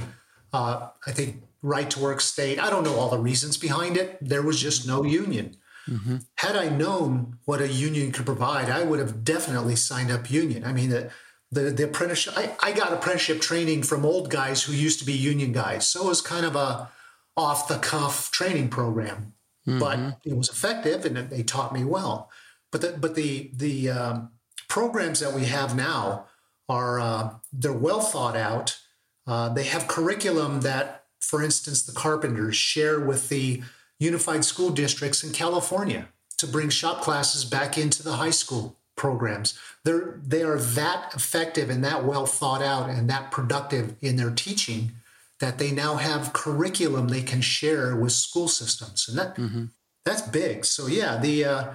Uh, 0.52 0.90
I 1.06 1.12
think 1.12 1.44
right 1.62 1.90
to 1.92 2.00
work 2.00 2.20
state. 2.20 2.60
I 2.60 2.70
don't 2.70 2.84
know 2.84 2.96
all 2.96 3.10
the 3.10 3.20
reasons 3.20 3.58
behind 3.58 3.96
it. 3.96 4.18
There 4.20 4.42
was 4.42 4.60
just 4.60 4.88
no 4.88 5.04
union. 5.04 5.56
Mm-hmm. 5.88 6.18
Had 6.36 6.56
I 6.56 6.70
known 6.70 7.38
what 7.46 7.62
a 7.62 7.68
union 7.68 8.12
could 8.12 8.26
provide, 8.26 8.70
I 8.70 8.84
would 8.84 9.00
have 9.00 9.24
definitely 9.24 9.76
signed 9.76 10.12
up 10.12 10.30
union. 10.30 10.66
I 10.66 10.74
mean, 10.74 10.90
the 10.90 11.12
the, 11.50 11.72
the 11.72 11.86
apprenticeship. 11.86 12.34
I, 12.36 12.54
I 12.62 12.74
got 12.74 12.92
apprenticeship 12.92 13.40
training 13.40 13.84
from 13.84 14.04
old 14.04 14.30
guys 14.30 14.64
who 14.64 14.74
used 14.74 15.00
to 15.00 15.06
be 15.06 15.14
union 15.14 15.54
guys, 15.54 15.88
so 15.88 16.06
it 16.06 16.10
was 16.10 16.22
kind 16.22 16.46
of 16.46 16.58
a 16.58 16.90
off 17.38 17.70
the 17.70 17.78
cuff 17.78 18.32
training 18.32 18.68
program, 18.68 19.34
mm-hmm. 19.66 19.80
but 19.80 20.20
it 20.26 20.36
was 20.36 20.50
effective 20.50 21.06
and 21.06 21.30
they 21.30 21.44
taught 21.44 21.74
me 21.74 21.86
well. 21.86 22.30
But 22.70 22.82
the 22.82 22.92
but 23.00 23.16
the 23.16 23.52
the 23.56 23.90
um, 23.90 24.32
programs 24.68 25.22
that 25.22 25.34
we 25.34 25.46
have 25.46 25.76
now 25.76 26.27
are 26.70 27.00
uh, 27.00 27.30
they're 27.52 27.74
well 27.74 28.02
thought 28.02 28.36
out. 28.36 28.80
Uh, 29.26 29.50
they 29.50 29.64
have 29.64 29.88
curriculum 29.88 30.62
that 30.62 30.98
for 31.20 31.44
instance, 31.44 31.84
the 31.84 31.92
carpenters 31.92 32.56
share 32.56 33.00
with 33.00 33.30
the 33.30 33.62
unified 34.00 34.46
school 34.46 34.70
districts 34.70 35.24
in 35.24 35.34
California 35.34 36.08
to 36.38 36.48
bring 36.48 36.70
shop 36.70 37.02
classes 37.02 37.44
back 37.44 37.78
into 37.78 38.04
the 38.04 38.14
high 38.14 38.32
school 38.32 38.78
programs. 38.96 39.58
They're, 39.84 40.20
they 40.24 40.44
are 40.44 40.58
that 40.58 41.14
effective 41.14 41.70
and 41.70 41.84
that 41.84 42.06
well 42.06 42.26
thought 42.26 42.62
out 42.62 42.90
and 42.90 43.10
that 43.10 43.32
productive 43.32 43.96
in 44.02 44.16
their 44.16 44.32
teaching 44.32 44.92
that 45.40 45.58
they 45.58 45.72
now 45.72 45.96
have 45.96 46.34
curriculum 46.34 47.10
they 47.10 47.22
can 47.22 47.42
share 47.42 47.96
with 47.96 48.12
school 48.12 48.48
systems. 48.48 49.08
And 49.08 49.18
that 49.18 49.36
mm-hmm. 49.36 49.66
that's 50.06 50.22
big. 50.22 50.66
So 50.66 50.88
yeah, 50.88 51.18
the 51.18 51.46
uh, 51.46 51.74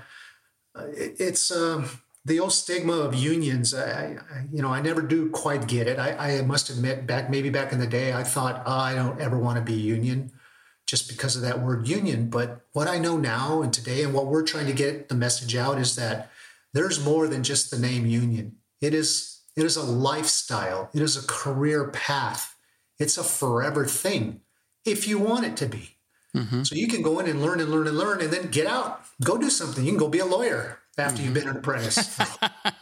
it, 0.77 1.17
it's 1.19 1.51
um, 1.51 1.89
the 2.25 2.39
old 2.39 2.53
stigma 2.53 2.93
of 2.93 3.15
unions, 3.15 3.75
I, 3.75 4.17
I, 4.31 4.47
you 4.53 4.63
know, 4.63 4.69
I 4.69 4.81
never 4.81 5.03
do 5.03 5.31
quite 5.31 5.67
get 5.67 5.89
it. 5.89 5.99
I, 5.99 6.39
I, 6.39 6.43
must 6.43 6.71
admit, 6.71 7.07
back 7.07 7.31
maybe 7.31 7.51
back 7.51 7.73
in 7.73 7.81
the 7.81 7.87
day, 7.87 8.13
I 8.13 8.23
thought 8.23 8.63
oh, 8.65 8.73
I 8.73 8.95
don't 8.95 9.21
ever 9.21 9.37
want 9.37 9.59
to 9.59 9.63
be 9.63 9.79
union, 9.79 10.31
just 10.87 11.09
because 11.09 11.35
of 11.35 11.43
that 11.43 11.61
word 11.61 11.89
union. 11.89 12.31
But 12.31 12.65
what 12.73 12.87
I 12.87 12.99
know 12.99 13.17
now 13.17 13.63
and 13.63 13.73
today, 13.73 14.05
and 14.05 14.15
what 14.15 14.27
we're 14.27 14.45
trying 14.45 14.67
to 14.67 14.73
get 14.73 15.09
the 15.09 15.17
message 15.17 15.57
out 15.57 15.79
is 15.79 15.97
that 15.97 16.31
there's 16.73 17.05
more 17.05 17.27
than 17.27 17.43
just 17.43 17.71
the 17.71 17.79
name 17.79 18.07
union. 18.07 18.57
It 18.81 18.95
is 18.95 19.41
it 19.57 19.65
is 19.65 19.77
a 19.77 19.83
lifestyle. 19.83 20.91
It 20.95 21.03
is 21.03 21.17
a 21.17 21.27
career 21.27 21.89
path. 21.89 22.57
It's 22.99 23.19
a 23.19 23.25
forever 23.25 23.85
thing, 23.85 24.43
if 24.85 25.09
you 25.09 25.19
want 25.19 25.45
it 25.45 25.57
to 25.59 25.67
be. 25.67 25.97
Mm-hmm. 26.37 26.63
So 26.63 26.77
you 26.77 26.87
can 26.87 27.03
go 27.03 27.19
in 27.19 27.27
and 27.27 27.43
learn 27.43 27.61
and 27.61 27.71
learn 27.71 27.89
and 27.89 27.99
learn, 27.99 28.23
and 28.23 28.33
then 28.33 28.49
get 28.51 28.67
out, 28.67 29.03
go 29.23 29.37
do 29.37 29.51
something. 29.51 29.85
You 29.85 29.91
can 29.91 29.99
go 29.99 30.09
be 30.09 30.21
a 30.21 30.25
lawyer 30.25 30.79
after 30.99 31.17
mm-hmm. 31.17 31.25
you've 31.25 31.35
been 31.35 31.49
an 31.49 31.57
apprentice. 31.57 32.19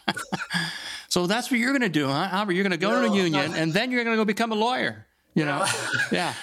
so 1.09 1.26
that's 1.26 1.50
what 1.50 1.61
you're 1.61 1.73
going 1.73 1.83
to 1.83 1.88
do, 1.88 2.07
huh, 2.07 2.29
Albert? 2.31 2.52
You're 2.52 2.64
going 2.64 2.73
to 2.73 2.76
go 2.76 2.90
no, 2.90 3.07
to 3.07 3.12
a 3.12 3.17
union, 3.17 3.55
and 3.55 3.73
then 3.73 3.90
you're 3.90 4.05
going 4.05 4.17
to 4.17 4.21
go 4.21 4.25
become 4.25 4.52
a 4.52 4.57
lawyer. 4.57 5.07
You 5.35 5.45
know, 5.45 5.64
yeah. 6.12 6.35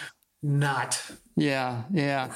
Not. 0.42 1.02
Yeah, 1.36 1.84
yeah. 1.92 2.34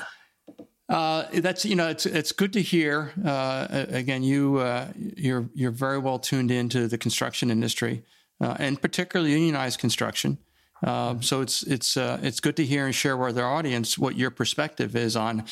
Uh, 0.90 1.26
that's 1.36 1.64
you 1.64 1.76
know 1.76 1.88
it's 1.88 2.06
it's 2.06 2.34
good 2.34 2.52
to 2.54 2.62
hear. 2.62 3.14
Uh, 3.24 3.86
again, 3.90 4.24
you 4.24 4.58
uh, 4.58 4.88
you're 4.96 5.50
you're 5.54 5.72
very 5.72 5.98
well 5.98 6.20
tuned 6.20 6.52
into 6.52 6.88
the 6.88 6.98
construction 6.98 7.50
industry, 7.50 8.04
uh, 8.42 8.58
and 8.60 8.82
particularly 8.82 9.32
unionized 9.32 9.80
construction. 9.80 10.38
Um, 10.84 11.22
so 11.22 11.42
it's 11.42 11.64
it's 11.64 11.96
uh, 11.96 12.20
it's 12.22 12.42
good 12.42 12.58
to 12.58 12.66
hear 12.66 12.86
and 12.86 12.94
share 12.94 13.16
with 13.16 13.40
our 13.40 13.50
audience 13.50 13.98
what 13.98 14.18
your 14.18 14.32
perspective 14.32 14.96
is 14.96 15.16
on 15.16 15.46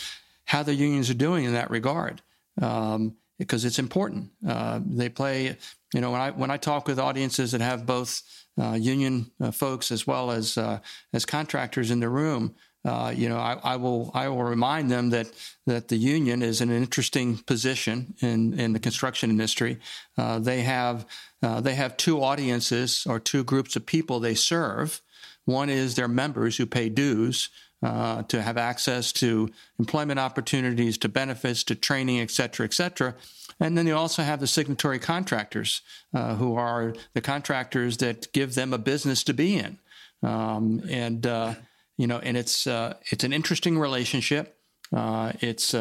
how 0.46 0.64
the 0.64 0.74
unions 0.74 1.10
are 1.10 1.16
doing 1.16 1.46
in 1.46 1.54
that 1.54 1.70
regard. 1.70 2.22
Um, 2.62 3.16
because 3.40 3.66
it's 3.66 3.80
important. 3.80 4.30
Uh, 4.48 4.82
they 4.86 5.10
play, 5.10 5.58
you 5.94 6.02
know, 6.02 6.12
when 6.12 6.22
I 6.22 6.30
when 6.32 6.52
I 6.52 6.58
talk 6.58 6.88
with 6.88 7.00
audiences 7.00 7.54
that 7.54 7.62
have 7.62 7.88
both 7.88 8.22
uh, 8.62 8.74
union 8.74 9.32
uh, 9.42 9.50
folks 9.50 9.92
as 9.92 10.06
well 10.06 10.30
as 10.30 10.58
uh, 10.58 10.80
as 11.14 11.26
contractors 11.26 11.90
in 11.90 12.02
the 12.02 12.10
room, 12.10 12.54
uh, 12.86 13.14
you 13.16 13.30
know, 13.30 13.38
I, 13.38 13.58
I, 13.64 13.76
will 13.78 14.12
I 14.14 14.28
will 14.28 14.44
remind 14.44 14.92
them 14.92 15.10
that 15.10 15.32
that 15.66 15.88
the 15.88 15.96
union 15.96 16.44
is 16.44 16.62
in 16.62 16.70
an 16.70 16.78
interesting 16.78 17.38
position 17.38 18.14
in 18.20 18.60
in 18.60 18.74
the 18.74 18.80
construction 18.80 19.32
industry. 19.32 19.80
Uh, 20.18 20.38
they 20.38 20.62
have 20.62 21.06
they 21.42 21.76
have 21.76 21.98
two 21.98 22.22
audiences 22.22 23.08
or 23.08 23.20
two 23.20 23.44
groups 23.44 23.76
of 23.76 23.86
people 23.86 24.20
they 24.20 24.36
serve. 24.36 25.02
One 25.46 25.70
is 25.70 25.96
their 25.96 26.10
members 26.10 26.58
who 26.58 26.68
pay 26.68 26.90
dues 26.90 27.50
uh, 27.82 28.24
to 28.24 28.42
have 28.42 28.58
access 28.58 29.12
to 29.14 29.50
employment 29.78 30.20
opportunities, 30.20 30.98
to 30.98 31.10
benefits, 31.10 31.64
to 31.64 31.76
training, 31.76 32.20
et 32.20 32.32
cetera, 32.32 32.66
et 32.66 32.74
cetera. 32.74 33.16
And 33.60 33.78
then 33.78 33.88
you 33.88 33.96
also 33.96 34.24
have 34.24 34.40
the 34.40 34.48
signatory 34.48 35.00
contractors, 35.00 35.82
uh, 36.14 36.36
who 36.36 36.56
are 36.56 36.94
the 37.14 37.22
contractors 37.22 37.98
that 37.98 38.32
give 38.34 38.56
them 38.56 38.74
a 38.74 38.78
business 38.78 39.24
to 39.24 39.34
be 39.34 39.58
in. 39.58 39.78
Um, 40.24 40.82
and 40.90 41.26
uh, 41.26 41.56
you 41.98 42.08
know, 42.08 42.20
and 42.20 42.38
it's 42.38 42.68
uh, 42.68 42.96
it's 43.12 43.24
an 43.24 43.34
interesting 43.34 43.80
relationship. 43.80 44.58
Uh, 44.96 45.34
it's 45.40 45.74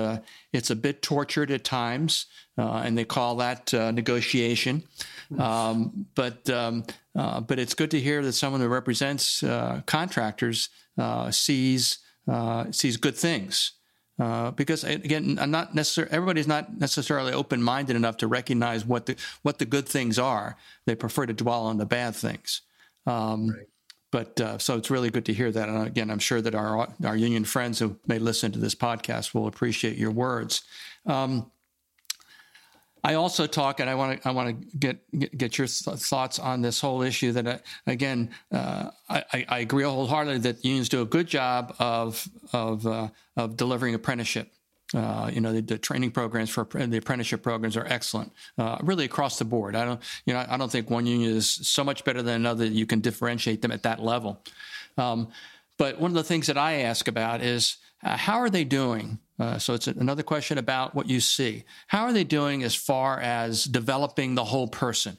it's 0.52 0.71
a 0.71 0.76
bit 0.76 1.02
tortured 1.02 1.50
at 1.50 1.64
times, 1.64 2.26
and 2.57 2.99
they 2.99 3.05
call 3.05 3.37
that 3.37 3.73
negotiation. 3.73 4.83
Um, 5.38 6.07
but 6.14 6.49
um, 6.50 6.85
but 7.14 7.59
it's 7.59 7.75
good 7.75 7.90
to 7.93 8.00
hear 8.00 8.23
that 8.23 8.33
someone 8.33 8.61
who 8.61 8.69
represents 8.69 9.43
uh, 10.99 11.31
sees 11.31 11.99
sees 12.71 12.97
good 12.97 13.17
things. 13.17 13.73
because 14.57 14.85
again, 14.85 15.38
I'm 15.40 15.50
not 15.50 15.75
necessarily 15.75 16.12
everybody's 16.12 16.49
not 16.49 16.78
necessarily 16.78 17.33
open-minded 17.33 17.97
enough 17.97 18.17
to 18.19 18.26
recognize 18.26 18.85
what 18.85 19.07
the 19.07 19.17
what 19.43 19.59
the 19.59 19.67
good 19.67 19.88
things 19.88 20.19
are. 20.19 20.57
They 20.85 20.95
prefer 20.95 21.26
to 21.26 21.33
dwell 21.33 21.64
on 21.64 21.78
the 21.78 21.87
bad 21.87 22.14
things. 22.14 22.62
Um, 23.07 23.49
right. 23.49 23.67
But 24.11 24.40
uh, 24.40 24.59
so 24.59 24.76
it's 24.76 24.90
really 24.90 25.11
good 25.11 25.26
to 25.26 25.35
hear 25.35 25.52
that. 25.52 25.69
And 25.69 25.87
again, 25.87 26.11
I'm 26.11 26.19
sure 26.19 26.40
that 26.40 26.55
our 26.55 26.88
our 27.05 27.17
union 27.17 27.45
friends 27.45 27.78
who 27.78 27.97
may 28.07 28.19
listen 28.19 28.52
to 28.52 28.59
this 28.59 28.75
podcast 28.75 29.35
will 29.35 29.47
appreciate 29.47 29.97
your 29.97 30.11
words. 30.11 30.62
Um, 31.07 31.50
I 33.08 33.14
also 33.14 33.46
talk, 33.46 33.80
and 33.80 33.88
I 33.88 33.94
want 33.94 34.20
to 34.20 34.28
I 34.28 34.32
want 34.32 34.48
to 34.48 34.78
get, 34.78 35.38
get, 35.38 35.56
your 35.56 35.66
thoughts 35.66 36.38
on 36.38 36.60
this 36.60 36.78
whole 36.78 37.00
issue. 37.00 37.32
That 37.32 37.46
uh, 37.46 37.58
again, 37.86 38.30
uh, 38.52 38.90
I, 39.08 39.46
I, 39.48 39.58
agree 39.60 39.84
wholeheartedly 39.84 40.40
that 40.40 40.62
unions 40.62 40.90
do 40.90 41.00
a 41.00 41.06
good 41.06 41.26
job 41.26 41.74
of 41.78 42.28
of 42.52 42.86
uh, 42.86 43.08
of 43.36 43.56
delivering 43.56 43.94
apprenticeship 43.94 44.52
uh, 44.94 45.30
you 45.32 45.40
know, 45.40 45.52
the, 45.52 45.60
the, 45.60 45.78
training 45.78 46.10
programs 46.10 46.48
for 46.50 46.64
the 46.64 46.96
apprenticeship 46.96 47.42
programs 47.42 47.76
are 47.76 47.86
excellent, 47.86 48.32
uh, 48.56 48.78
really 48.82 49.04
across 49.04 49.38
the 49.38 49.44
board. 49.44 49.76
I 49.76 49.84
don't, 49.84 50.00
you 50.24 50.32
know, 50.32 50.44
I 50.48 50.56
don't 50.56 50.72
think 50.72 50.88
one 50.88 51.04
union 51.04 51.36
is 51.36 51.50
so 51.50 51.84
much 51.84 52.04
better 52.04 52.22
than 52.22 52.36
another 52.36 52.64
that 52.64 52.72
you 52.72 52.86
can 52.86 53.00
differentiate 53.00 53.60
them 53.60 53.70
at 53.70 53.82
that 53.82 54.02
level. 54.02 54.42
Um, 54.96 55.28
but 55.76 56.00
one 56.00 56.10
of 56.10 56.14
the 56.14 56.24
things 56.24 56.46
that 56.46 56.56
I 56.56 56.80
ask 56.80 57.06
about 57.06 57.42
is 57.42 57.76
uh, 58.02 58.16
how 58.16 58.38
are 58.38 58.48
they 58.48 58.64
doing? 58.64 59.18
Uh, 59.38 59.59
so 59.59 59.75
it's 59.75 59.87
another 59.87 60.23
question 60.23 60.59
about 60.59 60.95
what 60.95 61.09
you 61.09 61.21
see. 61.21 61.64
How 61.87 62.04
are 62.04 62.12
they 62.12 62.25
doing 62.25 62.62
as 62.64 62.75
far 62.75 63.21
as 63.21 63.64
developing 63.64 64.35
the 64.35 64.45
whole 64.45 64.68
person? 64.68 65.16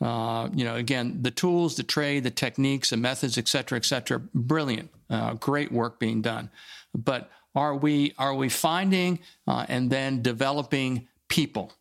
Uh, 0.00 0.48
you 0.52 0.64
know, 0.64 0.74
again, 0.76 1.22
the 1.22 1.30
tools, 1.30 1.76
the 1.76 1.82
trade, 1.82 2.24
the 2.24 2.30
techniques, 2.30 2.90
the 2.90 2.96
methods, 2.96 3.38
et 3.38 3.46
cetera, 3.46 3.76
et 3.76 3.84
cetera, 3.84 4.18
brilliant, 4.34 4.90
uh, 5.10 5.34
great 5.34 5.70
work 5.70 6.00
being 6.00 6.22
done. 6.22 6.50
But 6.94 7.30
are 7.54 7.76
we 7.76 8.14
are 8.18 8.34
we 8.34 8.48
finding 8.48 9.20
uh, 9.46 9.66
and 9.68 9.90
then 9.90 10.22
developing 10.22 11.08
people, 11.28 11.72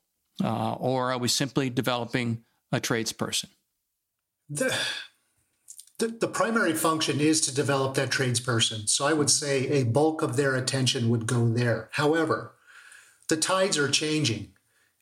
uh, 0.43 0.73
or 0.73 1.11
are 1.13 1.17
we 1.17 1.29
simply 1.29 1.69
developing 1.69 2.43
a 2.71 2.79
tradesperson? 2.79 3.47
The, 4.49 4.75
the, 6.01 6.07
the 6.07 6.27
primary 6.27 6.73
function 6.73 7.21
is 7.21 7.39
to 7.41 7.53
develop 7.53 7.93
that 7.93 8.09
tradesperson. 8.09 8.89
So 8.89 9.05
I 9.05 9.13
would 9.13 9.29
say 9.29 9.67
a 9.67 9.83
bulk 9.83 10.23
of 10.23 10.35
their 10.35 10.55
attention 10.55 11.09
would 11.09 11.27
go 11.27 11.47
there. 11.47 11.89
However, 11.91 12.55
the 13.29 13.37
tides 13.37 13.77
are 13.77 13.87
changing, 13.87 14.53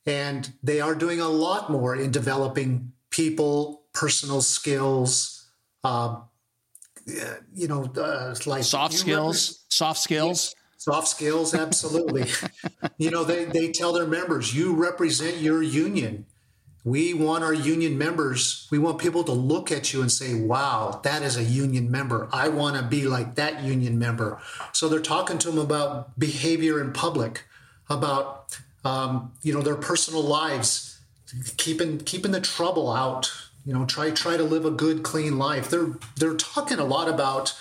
and 0.05 0.51
they 0.61 0.81
are 0.81 0.93
doing 0.93 1.21
a 1.21 1.29
lot 1.29 1.71
more 1.71 1.95
in 1.95 2.11
developing 2.11 2.91
people, 3.11 3.83
personal 3.93 4.41
skills, 4.41 5.49
uh, 5.85 6.17
you 7.53 7.67
know, 7.69 7.85
uh, 7.95 8.35
like 8.45 8.63
soft 8.63 8.93
skills, 8.93 9.63
soft 9.69 10.01
skills. 10.01 10.53
Soft 10.77 11.07
skills, 11.07 11.53
absolutely. 11.53 12.25
you 12.97 13.09
know, 13.09 13.23
they, 13.23 13.45
they 13.45 13.71
tell 13.71 13.93
their 13.93 14.05
members, 14.05 14.53
you 14.53 14.75
represent 14.75 15.37
your 15.37 15.63
union. 15.63 16.25
We 16.85 17.13
want 17.13 17.43
our 17.43 17.53
union 17.53 17.97
members, 17.97 18.67
we 18.71 18.79
want 18.79 18.99
people 18.99 19.23
to 19.25 19.33
look 19.33 19.71
at 19.71 19.93
you 19.93 20.01
and 20.01 20.11
say, 20.11 20.33
wow, 20.33 21.01
that 21.03 21.21
is 21.23 21.35
a 21.35 21.43
union 21.43 21.91
member. 21.91 22.29
I 22.31 22.47
want 22.47 22.77
to 22.77 22.83
be 22.83 23.05
like 23.05 23.35
that 23.35 23.63
union 23.63 23.99
member. 23.99 24.39
So 24.71 24.87
they're 24.87 25.01
talking 25.01 25.37
to 25.39 25.49
them 25.51 25.59
about 25.59 26.17
behavior 26.17 26.81
in 26.81 26.93
public, 26.93 27.43
about, 27.89 28.57
um, 28.85 29.33
you 29.41 29.53
know, 29.53 29.61
their 29.61 29.75
personal 29.75 30.21
lives, 30.21 30.99
keeping, 31.57 31.99
keeping 31.99 32.31
the 32.31 32.41
trouble 32.41 32.91
out, 32.91 33.31
you 33.65 33.73
know, 33.73 33.85
try, 33.85 34.09
try 34.11 34.37
to 34.37 34.43
live 34.43 34.63
a 34.65 34.71
good, 34.71 35.03
clean 35.03 35.37
life. 35.37 35.69
They're, 35.69 35.91
they're 36.15 36.35
talking 36.35 36.79
a 36.79 36.85
lot 36.85 37.09
about, 37.09 37.55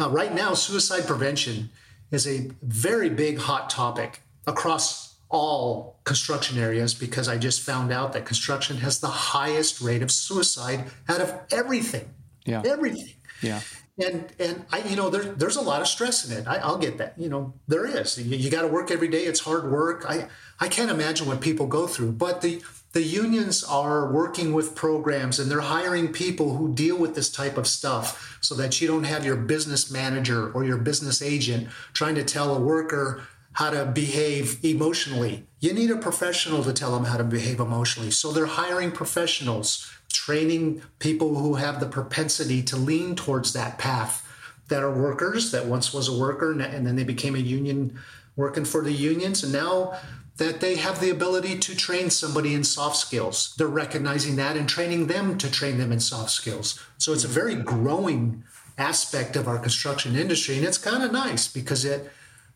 uh, 0.00 0.10
right 0.10 0.34
now, 0.34 0.54
suicide 0.54 1.06
prevention 1.06 1.70
is 2.10 2.26
a 2.26 2.50
very 2.60 3.08
big 3.08 3.38
hot 3.38 3.70
topic 3.70 4.22
across 4.46 5.13
all 5.34 5.98
construction 6.04 6.58
areas 6.58 6.94
because 6.94 7.28
I 7.28 7.36
just 7.36 7.60
found 7.60 7.92
out 7.92 8.12
that 8.12 8.24
construction 8.24 8.76
has 8.78 9.00
the 9.00 9.08
highest 9.08 9.80
rate 9.80 10.00
of 10.00 10.12
suicide 10.12 10.84
out 11.08 11.20
of 11.20 11.34
everything. 11.50 12.08
Yeah. 12.46 12.62
Everything. 12.64 13.14
Yeah. 13.42 13.60
And 13.98 14.32
and 14.38 14.64
I 14.72 14.78
you 14.78 14.96
know 14.96 15.10
there, 15.10 15.24
there's 15.24 15.56
a 15.56 15.60
lot 15.60 15.80
of 15.80 15.88
stress 15.88 16.28
in 16.28 16.36
it. 16.36 16.46
I, 16.46 16.66
will 16.66 16.78
get 16.78 16.98
that. 16.98 17.14
You 17.16 17.28
know 17.28 17.54
there 17.68 17.84
is. 17.84 18.18
You, 18.18 18.36
you 18.36 18.50
got 18.50 18.62
to 18.62 18.68
work 18.68 18.90
every 18.90 19.08
day. 19.08 19.24
It's 19.24 19.40
hard 19.40 19.70
work. 19.70 20.04
I 20.08 20.28
I 20.60 20.68
can't 20.68 20.90
imagine 20.90 21.26
what 21.26 21.40
people 21.40 21.66
go 21.66 21.86
through. 21.86 22.12
But 22.12 22.40
the 22.40 22.62
the 22.92 23.02
unions 23.02 23.64
are 23.64 24.12
working 24.12 24.52
with 24.52 24.76
programs 24.76 25.40
and 25.40 25.50
they're 25.50 25.60
hiring 25.60 26.12
people 26.12 26.56
who 26.56 26.72
deal 26.72 26.96
with 26.96 27.16
this 27.16 27.28
type 27.28 27.58
of 27.58 27.66
stuff 27.66 28.38
so 28.40 28.54
that 28.54 28.80
you 28.80 28.86
don't 28.86 29.02
have 29.02 29.26
your 29.26 29.34
business 29.34 29.90
manager 29.90 30.52
or 30.52 30.64
your 30.64 30.78
business 30.78 31.20
agent 31.20 31.68
trying 31.92 32.14
to 32.14 32.22
tell 32.22 32.54
a 32.54 32.60
worker 32.60 33.24
how 33.54 33.70
to 33.70 33.86
behave 33.86 34.64
emotionally. 34.64 35.46
You 35.60 35.72
need 35.72 35.90
a 35.90 35.96
professional 35.96 36.62
to 36.64 36.72
tell 36.72 36.92
them 36.92 37.04
how 37.04 37.16
to 37.16 37.24
behave 37.24 37.60
emotionally. 37.60 38.10
So 38.10 38.32
they're 38.32 38.46
hiring 38.46 38.92
professionals, 38.92 39.90
training 40.12 40.82
people 40.98 41.36
who 41.36 41.54
have 41.54 41.80
the 41.80 41.86
propensity 41.86 42.62
to 42.64 42.76
lean 42.76 43.14
towards 43.16 43.52
that 43.52 43.78
path 43.78 44.20
that 44.68 44.82
are 44.82 44.90
workers 44.90 45.50
that 45.52 45.66
once 45.66 45.92
was 45.92 46.08
a 46.08 46.18
worker 46.18 46.52
and 46.52 46.86
then 46.86 46.96
they 46.96 47.04
became 47.04 47.34
a 47.34 47.38
union 47.38 47.98
working 48.36 48.64
for 48.64 48.82
the 48.82 48.92
unions 48.92 49.44
and 49.44 49.52
now 49.52 49.96
that 50.36 50.60
they 50.60 50.74
have 50.74 51.00
the 51.00 51.10
ability 51.10 51.58
to 51.58 51.76
train 51.76 52.10
somebody 52.10 52.54
in 52.54 52.64
soft 52.64 52.96
skills. 52.96 53.54
They're 53.56 53.68
recognizing 53.68 54.36
that 54.36 54.56
and 54.56 54.68
training 54.68 55.06
them 55.06 55.38
to 55.38 55.50
train 55.50 55.78
them 55.78 55.92
in 55.92 56.00
soft 56.00 56.30
skills. 56.30 56.84
So 56.98 57.12
it's 57.12 57.24
a 57.24 57.28
very 57.28 57.54
growing 57.54 58.42
aspect 58.76 59.36
of 59.36 59.46
our 59.46 59.58
construction 59.58 60.16
industry, 60.16 60.56
and 60.56 60.64
it's 60.64 60.78
kind 60.78 61.04
of 61.04 61.12
nice 61.12 61.46
because 61.46 61.84
it 61.84 62.10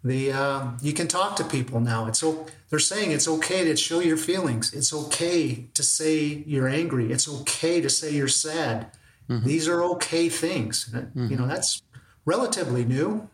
the 0.04 0.32
uh, 0.32 0.70
you 0.80 0.92
can 0.92 1.08
talk 1.08 1.36
to 1.36 1.44
people 1.44 1.80
now. 1.80 2.06
It's 2.06 2.20
so 2.20 2.46
they're 2.70 2.78
saying 2.78 3.12
it's 3.12 3.28
okay 3.28 3.64
to 3.64 3.76
show 3.76 4.00
your 4.00 4.16
feelings. 4.16 4.72
It's 4.72 4.92
okay 4.92 5.68
to 5.74 5.82
say 5.82 6.44
you're 6.46 6.68
angry. 6.68 7.12
It's 7.12 7.28
okay 7.28 7.80
to 7.80 7.90
say 7.90 8.12
you're 8.12 8.28
sad. 8.28 8.92
Mm-hmm. 9.28 9.46
These 9.46 9.68
are 9.68 9.82
okay 9.84 10.28
things. 10.28 10.90
Mm-hmm. 10.92 11.28
You 11.30 11.36
know 11.36 11.46
that's 11.46 11.82
relatively 12.24 12.84
new. 12.84 13.28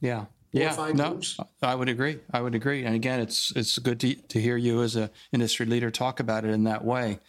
Yeah 0.00 0.26
yeah, 0.52 0.90
no, 0.94 1.12
years. 1.12 1.38
I 1.62 1.74
would 1.74 1.88
agree. 1.88 2.18
I 2.32 2.40
would 2.40 2.54
agree. 2.54 2.84
And 2.84 2.94
again, 2.94 3.20
it's 3.20 3.52
it's 3.54 3.78
good 3.78 4.00
to, 4.00 4.14
to 4.14 4.40
hear 4.40 4.56
you 4.56 4.82
as 4.82 4.96
a 4.96 5.10
industry 5.32 5.64
leader 5.66 5.90
talk 5.90 6.18
about 6.18 6.44
it 6.44 6.50
in 6.50 6.64
that 6.64 6.84
way. 6.84 7.20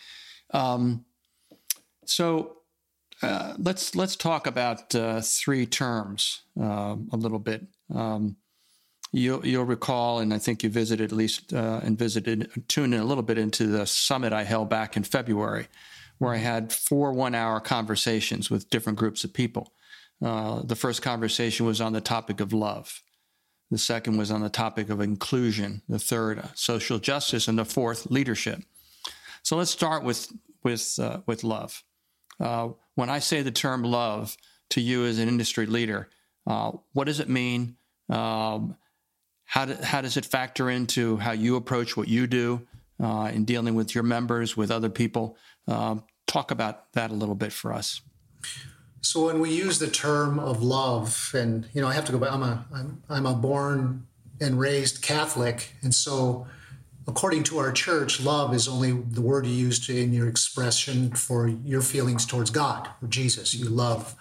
Um, 0.51 1.05
so 2.05 2.57
uh, 3.21 3.53
let's 3.59 3.95
let's 3.95 4.15
talk 4.15 4.47
about 4.47 4.95
uh, 4.95 5.21
three 5.21 5.67
terms 5.67 6.41
uh, 6.59 6.95
a 7.11 7.17
little 7.17 7.39
bit. 7.39 7.67
Um, 7.93 8.37
you'll 9.11 9.45
you'll 9.45 9.65
recall, 9.65 10.19
and 10.19 10.33
I 10.33 10.37
think 10.37 10.63
you 10.63 10.69
visited 10.69 11.11
at 11.11 11.17
least 11.17 11.53
uh, 11.53 11.81
and 11.83 11.97
visited 11.97 12.49
tuned 12.67 12.93
in 12.93 12.99
a 12.99 13.05
little 13.05 13.23
bit 13.23 13.37
into 13.37 13.67
the 13.67 13.85
summit 13.85 14.33
I 14.33 14.43
held 14.43 14.69
back 14.69 14.97
in 14.97 15.03
February, 15.03 15.67
where 16.17 16.33
I 16.33 16.37
had 16.37 16.71
four 16.71 17.11
one 17.13 17.35
hour 17.35 17.59
conversations 17.59 18.49
with 18.49 18.69
different 18.69 18.99
groups 18.99 19.23
of 19.23 19.33
people. 19.33 19.73
Uh, 20.21 20.61
the 20.63 20.75
first 20.75 21.01
conversation 21.01 21.65
was 21.65 21.81
on 21.81 21.93
the 21.93 22.01
topic 22.01 22.39
of 22.39 22.53
love. 22.53 23.01
The 23.71 23.77
second 23.77 24.17
was 24.17 24.31
on 24.31 24.41
the 24.41 24.49
topic 24.49 24.89
of 24.89 24.99
inclusion. 24.99 25.81
The 25.87 25.97
third, 25.97 26.39
uh, 26.39 26.47
social 26.55 26.99
justice, 26.99 27.47
and 27.47 27.57
the 27.57 27.65
fourth, 27.65 28.07
leadership. 28.11 28.61
So 29.43 29.57
let's 29.57 29.71
start 29.71 30.03
with 30.03 30.31
with 30.63 30.99
uh, 30.99 31.21
with 31.25 31.43
love. 31.43 31.83
Uh, 32.39 32.69
when 32.95 33.09
I 33.09 33.19
say 33.19 33.41
the 33.41 33.51
term 33.51 33.83
love 33.83 34.35
to 34.71 34.81
you 34.81 35.05
as 35.05 35.19
an 35.19 35.27
industry 35.27 35.65
leader, 35.65 36.09
uh, 36.47 36.71
what 36.93 37.05
does 37.05 37.19
it 37.19 37.29
mean? 37.29 37.77
Um, 38.09 38.75
how, 39.51 39.65
do, 39.65 39.75
how 39.83 39.99
does 39.99 40.15
it 40.15 40.23
factor 40.23 40.69
into 40.69 41.17
how 41.17 41.33
you 41.33 41.57
approach 41.57 41.97
what 41.97 42.07
you 42.07 42.25
do 42.25 42.65
uh, 43.03 43.29
in 43.33 43.43
dealing 43.43 43.75
with 43.75 43.93
your 43.93 44.03
members, 44.05 44.55
with 44.55 44.71
other 44.71 44.89
people? 44.89 45.35
Um, 45.67 46.05
talk 46.25 46.51
about 46.51 46.93
that 46.93 47.11
a 47.11 47.13
little 47.13 47.35
bit 47.35 47.51
for 47.51 47.73
us. 47.73 47.99
So 49.01 49.25
when 49.25 49.41
we 49.41 49.53
use 49.53 49.77
the 49.77 49.89
term 49.89 50.39
of 50.39 50.63
love, 50.63 51.31
and 51.33 51.67
you 51.73 51.81
know, 51.81 51.89
I 51.89 51.93
have 51.93 52.05
to 52.05 52.13
go 52.13 52.17
back. 52.17 52.31
I'm 52.31 52.43
a 52.43 52.65
I'm, 52.73 53.03
I'm 53.09 53.25
a 53.25 53.33
born 53.33 54.07
and 54.39 54.57
raised 54.57 55.01
Catholic, 55.01 55.75
and 55.81 55.93
so 55.93 56.47
according 57.05 57.43
to 57.43 57.57
our 57.57 57.73
church, 57.73 58.21
love 58.21 58.53
is 58.53 58.69
only 58.69 58.93
the 58.93 59.21
word 59.21 59.45
you 59.45 59.51
use 59.51 59.89
in 59.89 60.13
your 60.13 60.29
expression 60.29 61.11
for 61.11 61.49
your 61.49 61.81
feelings 61.81 62.25
towards 62.25 62.51
God 62.51 62.87
or 63.01 63.09
Jesus. 63.09 63.53
You 63.53 63.67
love, 63.67 64.15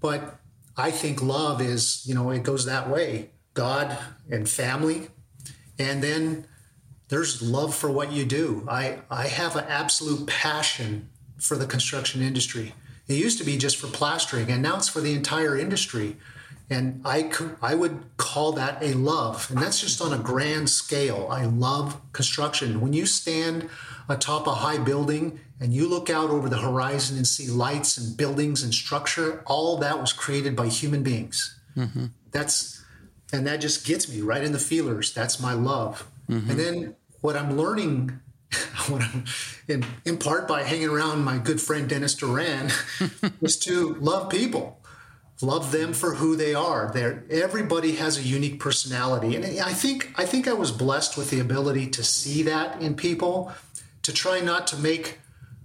but 0.00 0.40
I 0.76 0.90
think 0.90 1.22
love 1.22 1.60
is, 1.60 2.02
you 2.04 2.16
know, 2.16 2.30
it 2.30 2.42
goes 2.42 2.64
that 2.64 2.90
way 2.90 3.30
God 3.54 3.96
and 4.30 4.48
family. 4.48 5.08
And 5.78 6.02
then 6.02 6.46
there's 7.08 7.42
love 7.42 7.74
for 7.74 7.90
what 7.90 8.12
you 8.12 8.24
do. 8.24 8.66
I, 8.68 8.98
I 9.10 9.26
have 9.26 9.56
an 9.56 9.64
absolute 9.68 10.26
passion 10.26 11.08
for 11.38 11.56
the 11.56 11.66
construction 11.66 12.22
industry. 12.22 12.74
It 13.08 13.14
used 13.14 13.38
to 13.38 13.44
be 13.44 13.58
just 13.58 13.76
for 13.76 13.88
plastering, 13.88 14.50
and 14.50 14.62
now 14.62 14.76
it's 14.76 14.88
for 14.88 15.00
the 15.00 15.14
entire 15.14 15.58
industry. 15.58 16.16
And 16.72 17.00
I, 17.04 17.32
I 17.60 17.74
would 17.74 18.04
call 18.16 18.52
that 18.52 18.80
a 18.80 18.92
love. 18.92 19.50
And 19.50 19.58
that's 19.58 19.80
just 19.80 20.00
on 20.00 20.12
a 20.12 20.18
grand 20.22 20.70
scale. 20.70 21.26
I 21.28 21.46
love 21.46 22.00
construction. 22.12 22.80
When 22.80 22.92
you 22.92 23.06
stand 23.06 23.68
atop 24.08 24.46
a 24.46 24.54
high 24.54 24.78
building 24.78 25.40
and 25.58 25.74
you 25.74 25.88
look 25.88 26.08
out 26.08 26.30
over 26.30 26.48
the 26.48 26.58
horizon 26.58 27.16
and 27.16 27.26
see 27.26 27.48
lights 27.48 27.98
and 27.98 28.16
buildings 28.16 28.62
and 28.62 28.72
structure, 28.72 29.42
all 29.46 29.78
that 29.78 30.00
was 30.00 30.12
created 30.12 30.54
by 30.54 30.68
human 30.68 31.02
beings. 31.02 31.58
Mm-hmm. 31.76 32.06
That's, 32.30 32.79
and 33.32 33.46
that 33.46 33.60
just 33.60 33.86
gets 33.86 34.08
me 34.12 34.20
right 34.20 34.42
in 34.42 34.52
the 34.52 34.58
feelers. 34.58 35.12
That's 35.12 35.40
my 35.40 35.52
love. 35.52 36.08
Mm-hmm. 36.28 36.50
And 36.50 36.60
then 36.60 36.96
what 37.20 37.36
I'm 37.36 37.56
learning 37.56 38.20
what 38.88 39.02
I'm 39.02 39.24
in, 39.68 39.84
in 40.04 40.18
part 40.18 40.48
by 40.48 40.64
hanging 40.64 40.88
around 40.88 41.22
my 41.22 41.38
good 41.38 41.60
friend 41.60 41.88
Dennis 41.88 42.14
Duran 42.14 42.70
is 43.40 43.56
to 43.60 43.94
love 43.94 44.28
people 44.28 44.80
love 45.42 45.72
them 45.72 45.92
for 45.92 46.16
who 46.16 46.36
they 46.36 46.54
are. 46.54 46.90
They're, 46.92 47.24
everybody 47.30 47.96
has 47.96 48.18
a 48.18 48.22
unique 48.22 48.60
personality, 48.60 49.36
and 49.36 49.60
I 49.60 49.72
think 49.72 50.12
I 50.16 50.26
think 50.26 50.46
I 50.46 50.52
was 50.52 50.70
blessed 50.70 51.16
with 51.16 51.30
the 51.30 51.40
ability 51.40 51.88
to 51.88 52.04
see 52.04 52.42
that 52.42 52.80
in 52.80 52.94
people, 52.94 53.52
to 54.02 54.12
try 54.12 54.40
not 54.40 54.66
to 54.68 54.76
make 54.76 55.18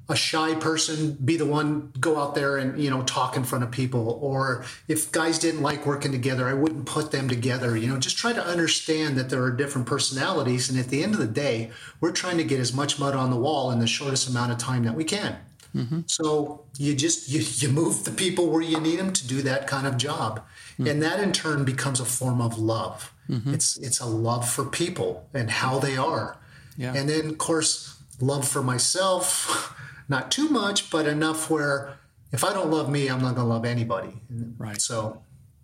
a 0.08 0.16
shy 0.16 0.54
person 0.56 1.14
be 1.14 1.36
the 1.36 1.46
one 1.46 1.92
go 2.00 2.18
out 2.18 2.36
there 2.36 2.58
and 2.58 2.82
you 2.82 2.90
know 2.90 3.02
talk 3.04 3.36
in 3.36 3.44
front 3.44 3.64
of 3.64 3.72
people 3.72 4.20
or 4.22 4.64
if 4.88 5.12
guys 5.12 5.40
didn't 5.40 5.62
like 5.62 5.86
working 5.86 6.12
together 6.12 6.48
i 6.48 6.54
wouldn't 6.54 6.86
put 6.86 7.12
them 7.12 7.28
together 7.28 7.76
you 7.76 7.88
know 7.88 7.98
just 7.98 8.18
try 8.18 8.32
to 8.32 8.46
understand 8.46 9.18
that 9.18 9.30
there 9.30 9.42
are 9.42 9.52
different 9.52 9.88
personalities 9.88 10.70
and 10.70 10.80
at 10.80 10.90
the 10.90 11.04
end 11.04 11.14
of 11.14 11.20
the 11.20 11.26
day 11.26 11.72
we're 12.00 12.12
trying 12.12 12.38
to 12.38 12.44
get 12.44 12.60
as 12.60 12.74
much 12.74 13.00
mud 13.00 13.16
on 13.16 13.32
the 13.32 13.36
wall 13.36 13.72
in 13.72 13.80
the 13.80 13.88
shortest 13.88 14.30
amount 14.30 14.52
of 14.52 14.58
time 14.58 14.84
that 14.84 14.94
we 14.94 15.04
can 15.04 15.38
Mm-hmm. 15.76 16.02
So 16.08 16.64
you 16.78 16.96
just 16.96 17.30
you, 17.30 17.42
you 17.42 17.74
move 17.74 18.06
the 18.06 18.12
people 18.12 18.50
where 18.50 18.62
you 18.62 18.80
need 18.80 18.98
them 18.98 19.12
to 19.12 19.28
do 19.28 19.42
that 19.42 19.68
kind 19.68 19.86
of 19.86 19.98
job, 19.98 20.40
mm-hmm. 20.74 20.88
and 20.88 21.02
that 21.04 21.20
in 21.20 21.34
turn 21.34 21.66
becomes 21.66 22.00
a 22.00 22.06
form 22.06 22.42
of 22.42 22.58
love. 22.58 23.14
Mm-hmm. 23.30 23.54
It's 23.54 23.78
it's 23.78 24.00
a 24.00 24.06
love 24.06 24.48
for 24.48 24.64
people 24.64 25.28
and 25.34 25.52
how 25.52 25.80
they 25.80 25.98
are, 25.98 26.38
yeah. 26.78 26.94
and 26.96 27.10
then 27.10 27.30
of 27.32 27.38
course 27.38 27.98
love 28.22 28.48
for 28.48 28.64
myself, 28.64 29.75
not 30.08 30.32
too 30.32 30.50
much, 30.50 30.90
but 30.90 31.08
enough 31.08 31.50
where 31.50 31.98
if 32.32 32.44
I 32.44 32.54
don't 32.54 32.70
love 32.70 32.90
me, 32.90 33.08
I'm 33.08 33.22
not 33.22 33.36
going 33.36 33.48
to 33.48 33.54
love 33.54 33.66
anybody. 33.66 34.14
Right. 34.58 34.80
So 34.82 35.22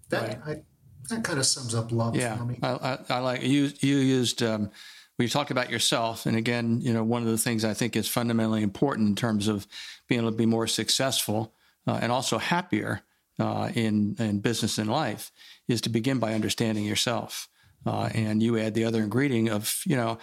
that 0.09 0.45
right. 0.45 0.57
I, 0.57 0.61
that 1.09 1.23
kind 1.23 1.39
of 1.39 1.45
sums 1.45 1.75
up 1.75 1.91
love 1.91 2.15
yeah. 2.15 2.37
for 2.37 2.45
me. 2.45 2.59
I, 2.63 2.69
I, 2.69 2.97
I 3.09 3.19
like 3.19 3.43
you. 3.43 3.71
You 3.79 3.97
used. 3.97 4.41
Um, 4.43 4.71
we 5.17 5.27
talked 5.27 5.51
about 5.51 5.69
yourself, 5.69 6.25
and 6.25 6.35
again, 6.35 6.81
you 6.81 6.93
know, 6.93 7.03
one 7.03 7.21
of 7.21 7.27
the 7.27 7.37
things 7.37 7.63
I 7.63 7.73
think 7.73 7.95
is 7.95 8.07
fundamentally 8.07 8.63
important 8.63 9.09
in 9.09 9.15
terms 9.15 9.47
of 9.47 9.67
being 10.07 10.21
able 10.21 10.31
to 10.31 10.37
be 10.37 10.45
more 10.45 10.65
successful 10.65 11.53
uh, 11.85 11.99
and 12.01 12.11
also 12.11 12.37
happier 12.37 13.01
uh, 13.39 13.69
in 13.75 14.15
in 14.19 14.39
business 14.39 14.77
and 14.77 14.89
life 14.89 15.31
is 15.67 15.81
to 15.81 15.89
begin 15.89 16.19
by 16.19 16.33
understanding 16.33 16.85
yourself. 16.85 17.49
Uh, 17.85 18.09
and 18.13 18.43
you 18.43 18.57
add 18.57 18.75
the 18.75 18.85
other 18.85 19.01
ingredient 19.01 19.49
of 19.49 19.81
you 19.85 19.95
know 19.95 20.17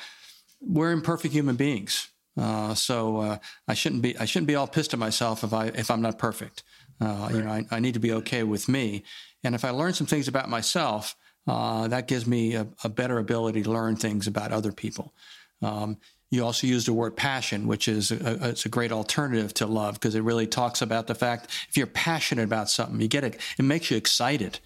we're 0.60 0.92
imperfect 0.92 1.32
human 1.32 1.56
beings, 1.56 2.08
uh, 2.38 2.74
so 2.74 3.18
uh, 3.18 3.38
I 3.66 3.74
shouldn't 3.74 4.02
be 4.02 4.16
I 4.18 4.24
shouldn't 4.24 4.48
be 4.48 4.54
all 4.54 4.66
pissed 4.66 4.94
at 4.94 4.98
myself 4.98 5.44
if 5.44 5.52
I 5.52 5.66
if 5.66 5.90
I'm 5.90 6.02
not 6.02 6.18
perfect. 6.18 6.62
Right. 7.00 7.10
Uh, 7.10 7.28
you 7.32 7.42
know, 7.42 7.50
I, 7.50 7.66
I 7.70 7.80
need 7.80 7.94
to 7.94 8.00
be 8.00 8.12
okay 8.12 8.42
with 8.42 8.68
me, 8.68 9.04
and 9.44 9.54
if 9.54 9.64
I 9.64 9.70
learn 9.70 9.92
some 9.92 10.06
things 10.06 10.28
about 10.28 10.48
myself 10.48 11.16
uh, 11.48 11.88
that 11.88 12.06
gives 12.06 12.26
me 12.26 12.54
a, 12.54 12.66
a, 12.84 12.88
better 12.88 13.18
ability 13.18 13.62
to 13.62 13.70
learn 13.70 13.96
things 13.96 14.26
about 14.26 14.52
other 14.52 14.70
people. 14.70 15.14
Um, 15.62 15.96
you 16.30 16.44
also 16.44 16.66
use 16.66 16.84
the 16.84 16.92
word 16.92 17.16
passion, 17.16 17.66
which 17.66 17.88
is 17.88 18.12
a, 18.12 18.50
it's 18.50 18.66
a 18.66 18.68
great 18.68 18.92
alternative 18.92 19.54
to 19.54 19.66
love 19.66 19.94
because 19.94 20.14
it 20.14 20.22
really 20.22 20.46
talks 20.46 20.82
about 20.82 21.06
the 21.06 21.14
fact 21.14 21.50
if 21.70 21.76
you're 21.76 21.86
passionate 21.86 22.42
about 22.42 22.68
something, 22.68 23.00
you 23.00 23.08
get 23.08 23.24
it. 23.24 23.40
It 23.58 23.64
makes 23.64 23.90
you 23.90 23.96
excited. 23.96 24.60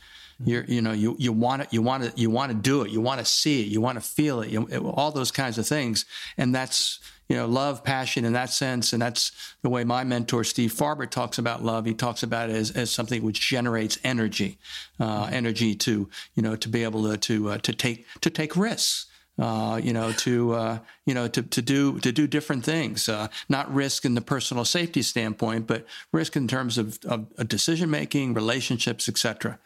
You're, 0.45 0.65
you 0.65 0.83
know, 0.83 0.91
you, 0.91 1.15
you 1.21 1.33
want 1.33 1.63
it, 1.63 1.69
you 1.71 1.83
want 1.83 2.03
to, 2.03 2.21
you 2.21 2.31
want 2.31 2.51
to 2.51 2.59
do 2.59 2.83
it, 2.83 2.91
you 2.91 3.01
want 3.01 3.21
to 3.21 3.25
see 3.25 3.63
it, 3.63 3.69
you 3.69 3.81
want 3.81 3.97
to 3.97 4.01
feel 4.01 4.41
it, 4.41 4.51
you, 4.51 4.67
all 4.91 5.13
those 5.13 5.31
kinds 5.31 5.59
of 5.59 5.67
things. 5.69 6.05
And 6.37 6.53
that's, 6.53 6.99
you 7.29 7.37
know, 7.37 7.47
love, 7.47 7.83
passion 7.83 8.25
in 8.25 8.33
that 8.35 8.51
sense. 8.51 8.93
And 8.93 9.01
that's 9.01 9.33
the 9.63 9.71
way 9.71 9.85
my 9.85 10.05
mentor, 10.05 10.45
Steve 10.45 10.73
Farber, 10.73 11.09
talks 11.09 11.39
about 11.39 11.65
love. 11.65 11.87
He 11.87 11.95
talks 11.95 12.23
about 12.23 12.51
it 12.51 12.57
as, 12.57 12.71
as 12.73 12.91
something 12.91 13.23
which 13.23 13.41
generates 13.41 13.99
energy, 14.05 14.59
uh, 15.01 15.29
energy 15.33 15.75
to, 15.77 16.09
you 16.35 16.43
know, 16.43 16.57
to 16.57 16.69
be 16.69 16.83
able 16.83 17.05
to, 17.11 17.17
to, 17.17 17.51
uh, 17.51 17.59
to 17.59 17.73
take, 17.73 18.07
to 18.21 18.31
take 18.31 18.57
risks. 18.57 19.07
Uh, 19.39 19.81
you 19.83 19.95
know, 19.95 20.13
to 20.13 20.53
uh, 20.53 20.79
you 21.07 21.15
know, 21.15 21.27
to, 21.27 21.41
to 21.41 21.63
do 21.63 21.99
to 22.01 22.13
do 22.13 22.27
different 22.27 22.63
things. 22.67 23.09
Uh, 23.09 23.29
not 23.49 23.73
risk 23.73 24.05
in 24.05 24.15
the 24.15 24.21
personal 24.21 24.63
safety 24.63 25.01
standpoint, 25.01 25.67
but 25.67 25.87
risk 26.13 26.37
in 26.37 26.47
terms 26.47 26.77
of, 26.77 26.99
of 27.07 27.49
decision 27.49 27.91
making, 27.91 28.35
relationships, 28.35 29.09
etc. 29.09 29.59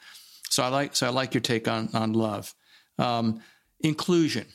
So 0.49 0.62
I 0.62 0.69
like 0.69 0.95
so 0.95 1.09
I 1.09 1.11
like 1.11 1.35
your 1.35 1.40
take 1.40 1.66
on 1.66 1.88
on 1.95 2.12
love, 2.12 2.55
um, 2.97 3.40
inclusion, 3.81 4.47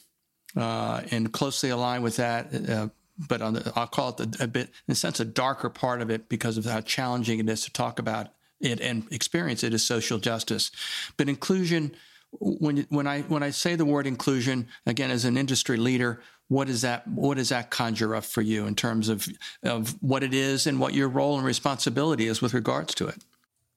uh, 0.55 1.01
and 1.11 1.31
closely 1.31 1.69
aligned 1.69 2.03
with 2.03 2.17
that 2.17 2.53
uh, 2.69 2.87
but 3.27 3.41
on 3.41 3.53
the, 3.53 3.73
I'll 3.75 3.87
call 3.87 4.09
it 4.09 4.17
the, 4.17 4.43
a 4.43 4.47
bit, 4.47 4.69
in 4.87 4.91
a 4.91 4.95
sense, 4.95 5.19
a 5.19 5.25
darker 5.25 5.69
part 5.69 6.01
of 6.01 6.09
it 6.09 6.29
because 6.29 6.57
of 6.57 6.65
how 6.65 6.81
challenging 6.81 7.39
it 7.39 7.49
is 7.49 7.63
to 7.65 7.71
talk 7.71 7.99
about 7.99 8.29
it 8.59 8.79
and 8.79 9.05
experience 9.11 9.63
it 9.63 9.73
as 9.73 9.83
social 9.83 10.17
justice. 10.17 10.71
But 11.17 11.29
inclusion, 11.29 11.95
when 12.39 12.85
when 12.89 13.07
I 13.07 13.21
when 13.23 13.43
I 13.43 13.49
say 13.49 13.75
the 13.75 13.85
word 13.85 14.07
inclusion 14.07 14.67
again 14.85 15.11
as 15.11 15.25
an 15.25 15.37
industry 15.37 15.77
leader, 15.77 16.21
what 16.47 16.67
does 16.67 16.81
that 16.81 17.07
what 17.07 17.37
does 17.37 17.49
that 17.49 17.69
conjure 17.69 18.15
up 18.15 18.23
for 18.23 18.41
you 18.41 18.65
in 18.67 18.75
terms 18.75 19.09
of 19.09 19.27
of 19.63 20.01
what 20.01 20.23
it 20.23 20.33
is 20.33 20.67
and 20.67 20.79
what 20.79 20.93
your 20.93 21.09
role 21.09 21.37
and 21.37 21.45
responsibility 21.45 22.27
is 22.27 22.41
with 22.41 22.53
regards 22.53 22.95
to 22.95 23.07
it? 23.07 23.17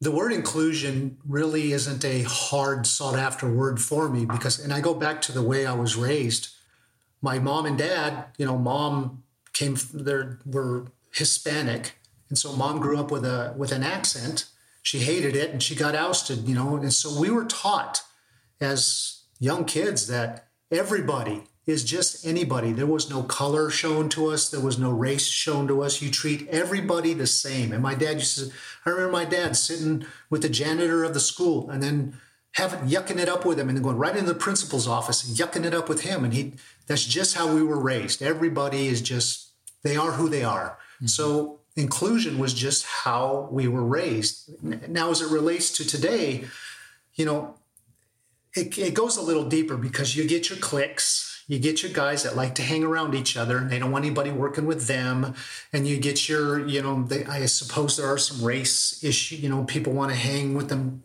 The 0.01 0.13
word 0.13 0.33
inclusion 0.33 1.17
really 1.27 1.73
isn't 1.73 2.05
a 2.05 2.23
hard 2.23 2.87
sought 2.87 3.19
after 3.19 3.51
word 3.51 3.81
for 3.81 4.09
me 4.09 4.27
because, 4.27 4.59
and 4.59 4.73
I 4.73 4.81
go 4.81 4.93
back 4.93 5.23
to 5.23 5.33
the 5.33 5.43
way 5.43 5.67
I 5.67 5.73
was 5.73 5.97
raised. 5.97 6.51
My 7.25 7.39
mom 7.39 7.65
and 7.65 7.79
dad, 7.79 8.27
you 8.37 8.45
know, 8.45 8.59
mom 8.59 9.23
came 9.55 9.79
there 9.95 10.41
were 10.45 10.89
Hispanic, 11.11 11.95
and 12.29 12.37
so 12.37 12.53
mom 12.53 12.81
grew 12.81 12.99
up 12.99 13.11
with 13.11 13.25
a 13.25 13.55
with 13.57 13.73
an 13.73 13.83
accent. 13.83 14.45
She 14.83 14.99
hated 14.99 15.35
it, 15.35 15.51
and 15.51 15.63
she 15.63 15.75
got 15.75 15.95
ousted. 15.95 16.47
You 16.47 16.55
know, 16.55 16.77
and 16.77 16.93
so 16.93 17.19
we 17.19 17.31
were 17.31 17.47
taught 17.47 18.03
as 18.61 19.23
young 19.41 19.65
kids 19.65 20.07
that 20.09 20.49
everybody 20.71 21.45
is 21.67 21.83
just 21.83 22.27
anybody. 22.27 22.73
There 22.73 22.87
was 22.87 23.09
no 23.09 23.23
color 23.23 23.71
shown 23.71 24.11
to 24.11 24.27
us. 24.27 24.51
There 24.51 24.61
was 24.61 24.79
no 24.79 24.91
race 24.91 25.27
shown 25.27 25.67
to 25.69 25.83
us. 25.83 26.03
You 26.03 26.11
treat 26.11 26.47
everybody 26.49 27.15
the 27.15 27.27
same. 27.27 27.73
And 27.73 27.83
my 27.83 27.95
dad 27.95 28.19
used 28.19 28.39
to, 28.39 28.55
I 28.85 28.91
remember 28.91 29.13
my 29.13 29.25
dad 29.25 29.57
sitting 29.57 30.05
with 30.29 30.43
the 30.43 30.51
janitor 30.51 31.05
of 31.05 31.15
the 31.15 31.21
school 31.21 31.71
and 31.71 31.83
then 31.83 32.19
having 32.55 32.81
yucking 32.89 33.19
it 33.19 33.29
up 33.29 33.45
with 33.45 33.59
him 33.59 33.69
and 33.69 33.77
then 33.77 33.83
going 33.83 33.97
right 33.97 34.15
into 34.15 34.33
the 34.33 34.39
principal's 34.39 34.87
office 34.87 35.27
and 35.27 35.37
yucking 35.37 35.65
it 35.65 35.75
up 35.75 35.89
with 35.89 36.03
him. 36.03 36.25
And 36.25 36.33
he, 36.33 36.53
that's 36.87 37.05
just 37.05 37.37
how 37.37 37.55
we 37.55 37.63
were 37.63 37.81
raised. 37.81 38.23
Everybody 38.23 38.89
is 38.89 39.01
just 39.01 39.53
they 39.83 39.97
are 39.97 40.13
who 40.13 40.29
they 40.29 40.45
are. 40.45 40.79
Mm-hmm. 40.97 41.07
So 41.07 41.61
inclusion 41.77 42.39
was 42.39 42.55
just 42.55 42.85
how 42.87 43.49
we 43.51 43.69
were 43.69 43.85
raised. 43.85 44.63
Now, 44.63 45.11
as 45.11 45.21
it 45.21 45.31
relates 45.31 45.71
to 45.73 45.87
today, 45.87 46.45
you 47.15 47.25
know, 47.25 47.55
it, 48.55 48.79
it 48.79 48.95
goes 48.95 49.17
a 49.17 49.23
little 49.23 49.45
deeper 49.45 49.77
because 49.77 50.17
you 50.17 50.27
get 50.27 50.49
your 50.49 50.59
cliques, 50.59 51.43
you 51.49 51.59
get 51.59 51.83
your 51.83 51.93
guys 51.93 52.23
that 52.23 52.37
like 52.37 52.55
to 52.55 52.63
hang 52.63 52.85
around 52.85 53.15
each 53.15 53.37
other 53.37 53.59
and 53.59 53.71
they 53.71 53.79
don't 53.79 53.91
want 53.91 54.05
anybody 54.05 54.31
working 54.31 54.67
with 54.67 54.87
them. 54.87 55.35
And 55.73 55.87
you 55.87 55.99
get 55.99 56.29
your, 56.29 56.67
you 56.67 56.81
know, 56.81 57.03
they, 57.03 57.25
I 57.25 57.47
suppose 57.47 57.97
there 57.97 58.07
are 58.07 58.19
some 58.19 58.47
race 58.47 59.03
issue, 59.03 59.37
you 59.37 59.49
know, 59.49 59.65
people 59.65 59.93
want 59.93 60.13
to 60.13 60.17
hang 60.17 60.55
with 60.55 60.69
them, 60.69 61.03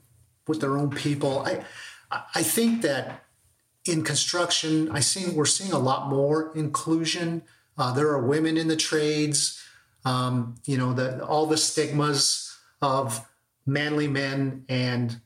with 0.48 0.62
their 0.62 0.78
own 0.78 0.92
people. 0.92 1.40
I, 1.40 1.64
I 2.12 2.44
think 2.44 2.84
that 2.84 3.26
in 3.92 4.04
construction, 4.04 4.90
I 4.92 5.00
see 5.00 5.30
we're 5.30 5.46
seeing 5.46 5.72
a 5.72 5.80
lot 5.80 6.10
more 6.10 6.56
inclusion 6.56 7.44
uh, 7.80 7.94
there 7.94 8.10
are 8.10 8.22
women 8.22 8.58
in 8.58 8.68
the 8.68 8.76
trades. 8.76 9.64
Um, 10.06 10.56
you 10.66 10.78
know, 10.78 10.94
the, 10.94 11.26
all 11.26 11.46
the 11.46 11.58
stigmas 11.58 12.58
of 12.82 13.26
manly 13.66 14.08
men 14.08 14.66
and 14.70 15.20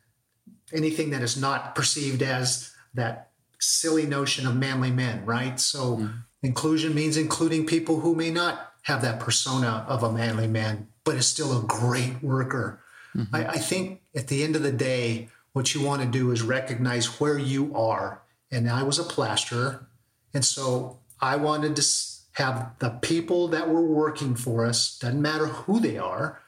anything 0.71 1.09
that 1.11 1.21
is 1.21 1.35
not 1.35 1.75
perceived 1.75 2.21
as 2.21 2.71
that 2.93 3.31
silly 3.59 4.05
notion 4.05 4.45
of 4.45 4.55
manly 4.55 4.91
men, 4.91 5.25
right? 5.25 5.59
So 5.59 5.97
mm-hmm. 5.97 6.17
inclusion 6.43 6.93
means 6.93 7.17
including 7.17 7.65
people 7.65 7.99
who 7.99 8.15
may 8.15 8.29
not 8.29 8.73
have 8.83 9.01
that 9.01 9.19
persona 9.19 9.85
of 9.87 10.03
a 10.03 10.11
manly 10.11 10.47
man, 10.47 10.87
but 11.03 11.15
is 11.15 11.27
still 11.27 11.57
a 11.57 11.63
great 11.63 12.21
worker. 12.21 12.81
Mm-hmm. 13.15 13.35
I, 13.35 13.47
I 13.47 13.57
think 13.57 14.01
at 14.15 14.27
the 14.27 14.43
end 14.43 14.55
of 14.55 14.63
the 14.63 14.71
day, 14.71 15.29
what 15.53 15.73
you 15.73 15.83
want 15.83 16.01
to 16.01 16.07
do 16.07 16.31
is 16.31 16.41
recognize 16.41 17.19
where 17.19 17.37
you 17.37 17.75
are. 17.75 18.22
And 18.53 18.69
I 18.69 18.83
was 18.83 18.99
a 18.99 19.03
plasterer. 19.03 19.87
And 20.33 20.45
so 20.45 20.99
I 21.19 21.35
wanted 21.35 21.75
to 21.75 21.83
have 22.33 22.73
the 22.79 22.89
people 22.89 23.47
that 23.49 23.69
were 23.69 23.85
working 23.85 24.35
for 24.35 24.65
us, 24.65 24.97
doesn't 24.97 25.21
matter 25.21 25.47
who 25.47 25.79
they 25.79 25.97
are, 25.97 26.41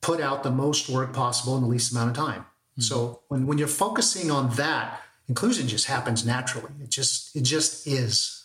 put 0.00 0.20
out 0.20 0.42
the 0.42 0.50
most 0.50 0.88
work 0.88 1.12
possible 1.12 1.56
in 1.56 1.62
the 1.62 1.68
least 1.68 1.92
amount 1.92 2.10
of 2.10 2.16
time. 2.16 2.40
Mm-hmm. 2.40 2.82
So 2.82 3.22
when, 3.28 3.46
when 3.46 3.58
you're 3.58 3.68
focusing 3.68 4.30
on 4.30 4.54
that, 4.56 5.00
inclusion 5.28 5.68
just 5.68 5.86
happens 5.86 6.26
naturally. 6.26 6.72
It 6.82 6.90
just 6.90 7.34
it 7.34 7.42
just 7.42 7.86
is. 7.86 8.44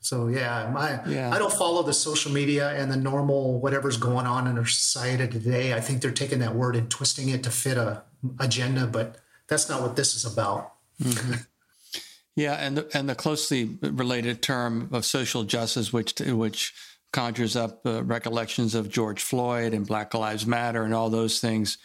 So 0.00 0.28
yeah, 0.28 0.70
my 0.72 1.00
yeah. 1.06 1.34
I 1.34 1.38
don't 1.38 1.52
follow 1.52 1.82
the 1.82 1.92
social 1.92 2.32
media 2.32 2.70
and 2.70 2.90
the 2.90 2.96
normal 2.96 3.60
whatever's 3.60 3.96
going 3.96 4.26
on 4.26 4.46
in 4.46 4.56
our 4.56 4.64
society 4.64 5.26
today. 5.26 5.74
I 5.74 5.80
think 5.80 6.00
they're 6.00 6.12
taking 6.12 6.38
that 6.38 6.54
word 6.54 6.76
and 6.76 6.88
twisting 6.90 7.28
it 7.28 7.42
to 7.42 7.50
fit 7.50 7.76
a 7.76 8.02
agenda, 8.38 8.86
but 8.86 9.16
that's 9.48 9.68
not 9.68 9.82
what 9.82 9.96
this 9.96 10.14
is 10.14 10.24
about. 10.24 10.74
Mm-hmm. 11.02 11.34
Yeah, 12.36 12.52
and 12.54 12.76
the, 12.76 12.96
and 12.96 13.08
the 13.08 13.14
closely 13.14 13.78
related 13.80 14.42
term 14.42 14.90
of 14.92 15.06
social 15.06 15.44
justice, 15.44 15.90
which 15.90 16.20
which 16.20 16.74
conjures 17.12 17.56
up 17.56 17.80
uh, 17.86 18.04
recollections 18.04 18.74
of 18.74 18.90
George 18.90 19.22
Floyd 19.22 19.72
and 19.72 19.86
Black 19.86 20.12
Lives 20.12 20.46
Matter 20.46 20.82
and 20.82 20.92
all 20.92 21.08
those 21.08 21.40
things. 21.40 21.78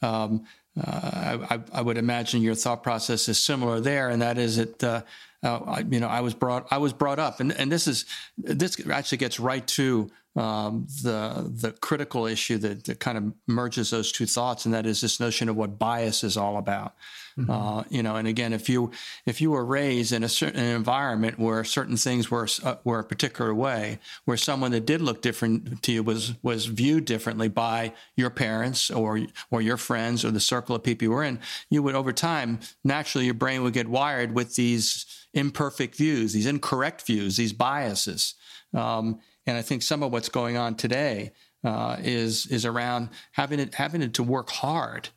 Um, 0.00 0.46
uh, 0.82 1.38
I, 1.50 1.60
I, 1.72 1.82
would 1.82 1.98
imagine 1.98 2.40
your 2.40 2.54
thought 2.54 2.82
process 2.82 3.28
is 3.28 3.38
similar 3.38 3.80
there, 3.80 4.08
and 4.08 4.22
that 4.22 4.38
is 4.38 4.56
that 4.56 4.82
uh, 4.82 5.02
uh, 5.42 5.82
you 5.90 6.00
know 6.00 6.08
I 6.08 6.22
was 6.22 6.32
brought 6.32 6.68
I 6.70 6.78
was 6.78 6.94
brought 6.94 7.18
up, 7.18 7.40
and 7.40 7.52
and 7.52 7.70
this 7.70 7.86
is 7.86 8.06
this 8.38 8.80
actually 8.88 9.18
gets 9.18 9.38
right 9.38 9.66
to 9.68 10.10
um, 10.36 10.86
the 11.02 11.50
the 11.54 11.72
critical 11.72 12.26
issue 12.26 12.58
that, 12.58 12.84
that 12.84 13.00
kind 13.00 13.18
of 13.18 13.32
merges 13.46 13.90
those 13.90 14.10
two 14.12 14.26
thoughts, 14.26 14.64
and 14.64 14.72
that 14.72 14.86
is 14.86 15.00
this 15.00 15.20
notion 15.20 15.48
of 15.48 15.56
what 15.56 15.78
bias 15.78 16.24
is 16.24 16.36
all 16.36 16.56
about. 16.56 16.94
Mm-hmm. 17.38 17.50
Uh, 17.50 17.84
you 17.88 18.02
know, 18.02 18.16
and 18.16 18.26
again, 18.26 18.52
if 18.52 18.68
you 18.68 18.90
if 19.24 19.40
you 19.40 19.52
were 19.52 19.64
raised 19.64 20.12
in 20.12 20.24
a 20.24 20.28
certain 20.28 20.60
environment 20.60 21.38
where 21.38 21.62
certain 21.62 21.96
things 21.96 22.32
were 22.32 22.48
uh, 22.64 22.76
were 22.82 22.98
a 22.98 23.04
particular 23.04 23.54
way, 23.54 24.00
where 24.24 24.36
someone 24.36 24.72
that 24.72 24.86
did 24.86 25.00
look 25.00 25.22
different 25.22 25.80
to 25.84 25.92
you 25.92 26.02
was 26.02 26.34
was 26.42 26.66
viewed 26.66 27.04
differently 27.04 27.46
by 27.46 27.92
your 28.16 28.30
parents 28.30 28.90
or 28.90 29.20
or 29.52 29.62
your 29.62 29.76
friends 29.76 30.24
or 30.24 30.32
the 30.32 30.40
circle 30.40 30.74
of 30.74 30.82
people 30.82 31.04
you 31.04 31.10
were 31.12 31.22
in, 31.22 31.38
you 31.70 31.80
would 31.80 31.94
over 31.94 32.12
time 32.12 32.58
naturally 32.82 33.26
your 33.26 33.34
brain 33.34 33.62
would 33.62 33.72
get 33.72 33.86
wired 33.86 34.34
with 34.34 34.56
these 34.56 35.06
imperfect 35.32 35.94
views, 35.94 36.32
these 36.32 36.46
incorrect 36.46 37.02
views, 37.06 37.36
these 37.36 37.52
biases. 37.52 38.34
Um, 38.74 39.20
and 39.46 39.56
I 39.56 39.62
think 39.62 39.82
some 39.82 40.02
of 40.02 40.10
what's 40.10 40.28
going 40.28 40.56
on 40.56 40.74
today 40.74 41.32
uh, 41.62 41.98
is 42.00 42.46
is 42.46 42.66
around 42.66 43.10
having 43.32 43.60
it 43.60 43.74
having 43.74 44.02
it 44.02 44.14
to 44.14 44.24
work 44.24 44.50
hard 44.50 45.10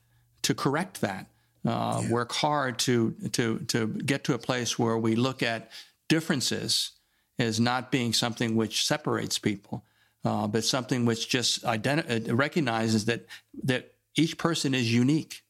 to 0.43 0.53
correct 0.53 1.01
that. 1.01 1.25
Uh, 1.65 2.01
yeah. 2.03 2.09
Work 2.09 2.31
hard 2.31 2.79
to 2.79 3.11
to 3.33 3.59
to 3.59 3.87
get 3.87 4.23
to 4.23 4.33
a 4.33 4.39
place 4.39 4.79
where 4.79 4.97
we 4.97 5.15
look 5.15 5.43
at 5.43 5.69
differences 6.09 6.91
as 7.37 7.59
not 7.59 7.91
being 7.91 8.13
something 8.13 8.55
which 8.55 8.85
separates 8.85 9.37
people, 9.37 9.85
uh, 10.25 10.47
but 10.47 10.63
something 10.63 11.05
which 11.05 11.29
just 11.29 11.63
identi- 11.63 12.29
uh, 12.29 12.35
recognizes 12.35 13.05
that 13.05 13.25
that 13.63 13.93
each 14.15 14.37
person 14.37 14.73
is 14.73 14.93
unique. 14.93 15.43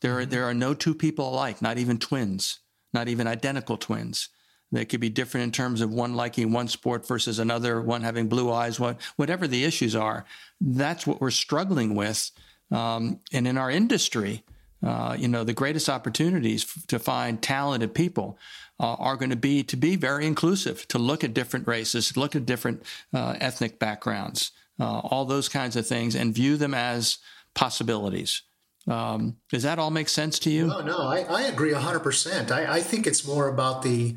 There, 0.00 0.20
mm-hmm. 0.20 0.30
there 0.30 0.44
are 0.44 0.54
no 0.54 0.74
two 0.74 0.94
people 0.94 1.28
alike, 1.28 1.62
not 1.62 1.78
even 1.78 1.98
twins, 1.98 2.60
not 2.92 3.08
even 3.08 3.26
identical 3.26 3.76
twins. 3.76 4.28
They 4.72 4.84
could 4.84 5.00
be 5.00 5.10
different 5.10 5.44
in 5.44 5.52
terms 5.52 5.80
of 5.80 5.92
one 5.92 6.14
liking 6.14 6.52
one 6.52 6.68
sport 6.68 7.06
versus 7.06 7.38
another, 7.38 7.80
one 7.80 8.02
having 8.02 8.28
blue 8.28 8.52
eyes, 8.52 8.80
what, 8.80 9.00
whatever 9.16 9.46
the 9.46 9.64
issues 9.64 9.94
are. 9.94 10.24
That's 10.60 11.06
what 11.06 11.20
we're 11.20 11.30
struggling 11.30 11.94
with. 11.94 12.30
Um, 12.70 13.20
and 13.32 13.46
in 13.46 13.56
our 13.58 13.70
industry, 13.70 14.44
uh, 14.82 15.16
you 15.18 15.28
know, 15.28 15.44
the 15.44 15.52
greatest 15.52 15.88
opportunities 15.88 16.64
f- 16.64 16.86
to 16.86 16.98
find 16.98 17.42
talented 17.42 17.94
people 17.94 18.38
uh, 18.78 18.94
are 18.94 19.16
going 19.16 19.30
to 19.30 19.36
be 19.36 19.62
to 19.62 19.76
be 19.76 19.96
very 19.96 20.26
inclusive, 20.26 20.86
to 20.88 20.98
look 20.98 21.24
at 21.24 21.34
different 21.34 21.66
races, 21.66 22.16
look 22.16 22.36
at 22.36 22.46
different 22.46 22.82
uh, 23.14 23.36
ethnic 23.40 23.78
backgrounds, 23.78 24.52
uh, 24.78 24.98
all 24.98 25.24
those 25.24 25.48
kinds 25.48 25.76
of 25.76 25.86
things, 25.86 26.14
and 26.14 26.34
view 26.34 26.56
them 26.56 26.74
as 26.74 27.18
possibilities. 27.54 28.42
Um, 28.86 29.36
does 29.50 29.64
that 29.64 29.78
all 29.78 29.90
make 29.90 30.08
sense 30.08 30.38
to 30.40 30.50
you? 30.50 30.66
No, 30.66 30.80
no, 30.80 30.98
I, 30.98 31.20
I 31.22 31.42
agree 31.42 31.72
100%. 31.72 32.50
I, 32.50 32.74
I 32.74 32.80
think 32.80 33.06
it's 33.06 33.26
more 33.26 33.48
about 33.48 33.82
the 33.82 34.16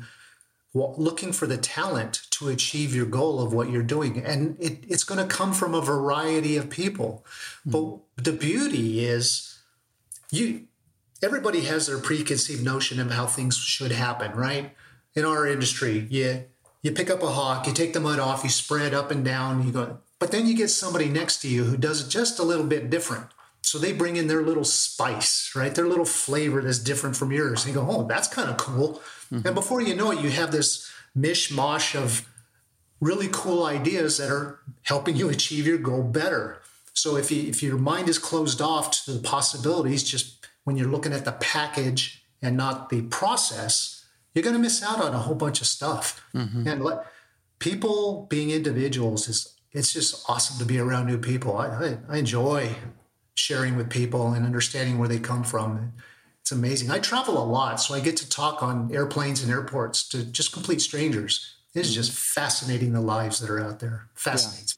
looking 0.72 1.32
for 1.32 1.48
the 1.48 1.58
talent 1.58 2.22
to 2.30 2.48
achieve 2.48 2.94
your 2.94 3.06
goal 3.06 3.40
of 3.40 3.52
what 3.52 3.70
you're 3.70 3.82
doing. 3.82 4.18
And 4.18 4.56
it, 4.60 4.84
it's 4.88 5.02
going 5.02 5.18
to 5.18 5.26
come 5.26 5.52
from 5.52 5.74
a 5.74 5.80
variety 5.80 6.56
of 6.56 6.70
people. 6.70 7.24
Mm-hmm. 7.66 7.70
But 8.16 8.24
the 8.24 8.32
beauty 8.32 9.04
is 9.04 9.58
you 10.30 10.66
everybody 11.22 11.62
has 11.62 11.86
their 11.86 11.98
preconceived 11.98 12.64
notion 12.64 12.98
of 12.98 13.10
how 13.10 13.26
things 13.26 13.56
should 13.56 13.92
happen, 13.92 14.32
right? 14.32 14.74
In 15.14 15.24
our 15.24 15.46
industry, 15.46 16.06
you 16.10 16.44
you 16.82 16.92
pick 16.92 17.10
up 17.10 17.22
a 17.22 17.28
hawk, 17.28 17.66
you 17.66 17.72
take 17.72 17.92
the 17.92 18.00
mud 18.00 18.18
off, 18.18 18.42
you 18.42 18.50
spread 18.50 18.94
up 18.94 19.10
and 19.10 19.24
down, 19.24 19.66
you 19.66 19.72
go 19.72 19.98
but 20.20 20.30
then 20.32 20.46
you 20.46 20.54
get 20.54 20.68
somebody 20.68 21.08
next 21.08 21.38
to 21.38 21.48
you 21.48 21.64
who 21.64 21.76
does 21.76 22.06
it 22.06 22.10
just 22.10 22.38
a 22.38 22.44
little 22.44 22.66
bit 22.66 22.90
different. 22.90 23.26
So 23.62 23.78
they 23.78 23.92
bring 23.92 24.16
in 24.16 24.28
their 24.28 24.42
little 24.42 24.64
spice, 24.64 25.50
right? 25.56 25.74
Their 25.74 25.88
little 25.88 26.04
flavor 26.04 26.62
that's 26.62 26.78
different 26.78 27.16
from 27.16 27.32
yours. 27.32 27.64
And 27.64 27.74
you 27.74 27.80
go, 27.80 27.86
oh, 27.90 28.06
that's 28.06 28.28
kind 28.28 28.50
of 28.50 28.58
cool. 28.58 29.00
Mm-hmm. 29.32 29.46
And 29.46 29.54
before 29.54 29.80
you 29.80 29.94
know 29.94 30.12
it, 30.12 30.20
you 30.20 30.30
have 30.30 30.52
this 30.52 30.90
mishmash 31.16 31.94
of 31.94 32.28
really 33.00 33.28
cool 33.32 33.64
ideas 33.64 34.18
that 34.18 34.30
are 34.30 34.60
helping 34.82 35.16
you 35.16 35.28
achieve 35.30 35.66
your 35.66 35.78
goal 35.78 36.02
better. 36.02 36.60
So 37.00 37.16
if 37.16 37.30
you, 37.30 37.48
if 37.48 37.62
your 37.62 37.78
mind 37.78 38.10
is 38.10 38.18
closed 38.18 38.60
off 38.60 38.90
to 39.04 39.12
the 39.12 39.20
possibilities, 39.20 40.02
just 40.04 40.46
when 40.64 40.76
you're 40.76 40.88
looking 40.88 41.14
at 41.14 41.24
the 41.24 41.32
package 41.32 42.22
and 42.42 42.58
not 42.58 42.90
the 42.90 43.00
process, 43.02 44.04
you're 44.34 44.42
going 44.42 44.54
to 44.54 44.60
miss 44.60 44.82
out 44.82 45.00
on 45.00 45.14
a 45.14 45.18
whole 45.18 45.34
bunch 45.34 45.62
of 45.62 45.66
stuff. 45.66 46.22
Mm-hmm. 46.34 46.68
And 46.68 46.84
let, 46.84 47.06
people 47.58 48.26
being 48.28 48.50
individuals 48.50 49.28
is 49.28 49.54
it's 49.72 49.94
just 49.94 50.28
awesome 50.28 50.58
to 50.58 50.66
be 50.66 50.78
around 50.78 51.06
new 51.06 51.16
people. 51.16 51.56
I, 51.56 51.68
I, 51.68 51.98
I 52.08 52.16
enjoy 52.18 52.76
sharing 53.34 53.76
with 53.76 53.88
people 53.88 54.32
and 54.34 54.44
understanding 54.44 54.98
where 54.98 55.08
they 55.08 55.18
come 55.18 55.42
from. 55.42 55.94
It's 56.42 56.52
amazing. 56.52 56.90
I 56.90 56.98
travel 56.98 57.42
a 57.42 57.46
lot, 57.46 57.80
so 57.80 57.94
I 57.94 58.00
get 58.00 58.18
to 58.18 58.28
talk 58.28 58.62
on 58.62 58.92
airplanes 58.92 59.42
and 59.42 59.50
airports 59.50 60.06
to 60.10 60.22
just 60.22 60.52
complete 60.52 60.82
strangers. 60.82 61.56
It 61.74 61.80
is 61.80 61.86
mm-hmm. 61.86 61.94
just 61.94 62.12
fascinating 62.12 62.92
the 62.92 63.00
lives 63.00 63.40
that 63.40 63.48
are 63.48 63.60
out 63.60 63.80
there. 63.80 64.08
Fascinates. 64.14 64.76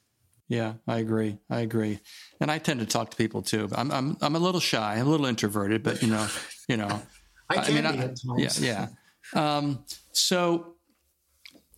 Yeah. 0.53 0.75
I 0.87 0.99
agree. 0.99 1.39
I 1.49 1.61
agree. 1.61 1.99
And 2.41 2.51
I 2.51 2.59
tend 2.59 2.81
to 2.81 2.87
talk 2.87 3.11
to 3.11 3.17
people 3.17 3.43
too. 3.43 3.69
I'm 3.75 3.91
I'm 3.91 4.17
I'm 4.21 4.37
a 4.37 4.39
little 4.39 4.61
shy. 4.61 4.97
A 4.97 5.05
little 5.05 5.27
introverted, 5.27 5.83
but 5.83 6.03
you 6.03 6.09
know, 6.09 6.27
you 6.69 6.77
know. 6.77 7.03
I 7.51 7.57
can 7.57 7.87
I 7.87 7.91
mean, 7.91 8.01
be 8.01 8.05
at 8.05 8.17
times. 8.21 8.61
Yeah, 8.61 8.87
yeah. 9.35 9.57
Um, 9.57 9.85
so 10.13 10.75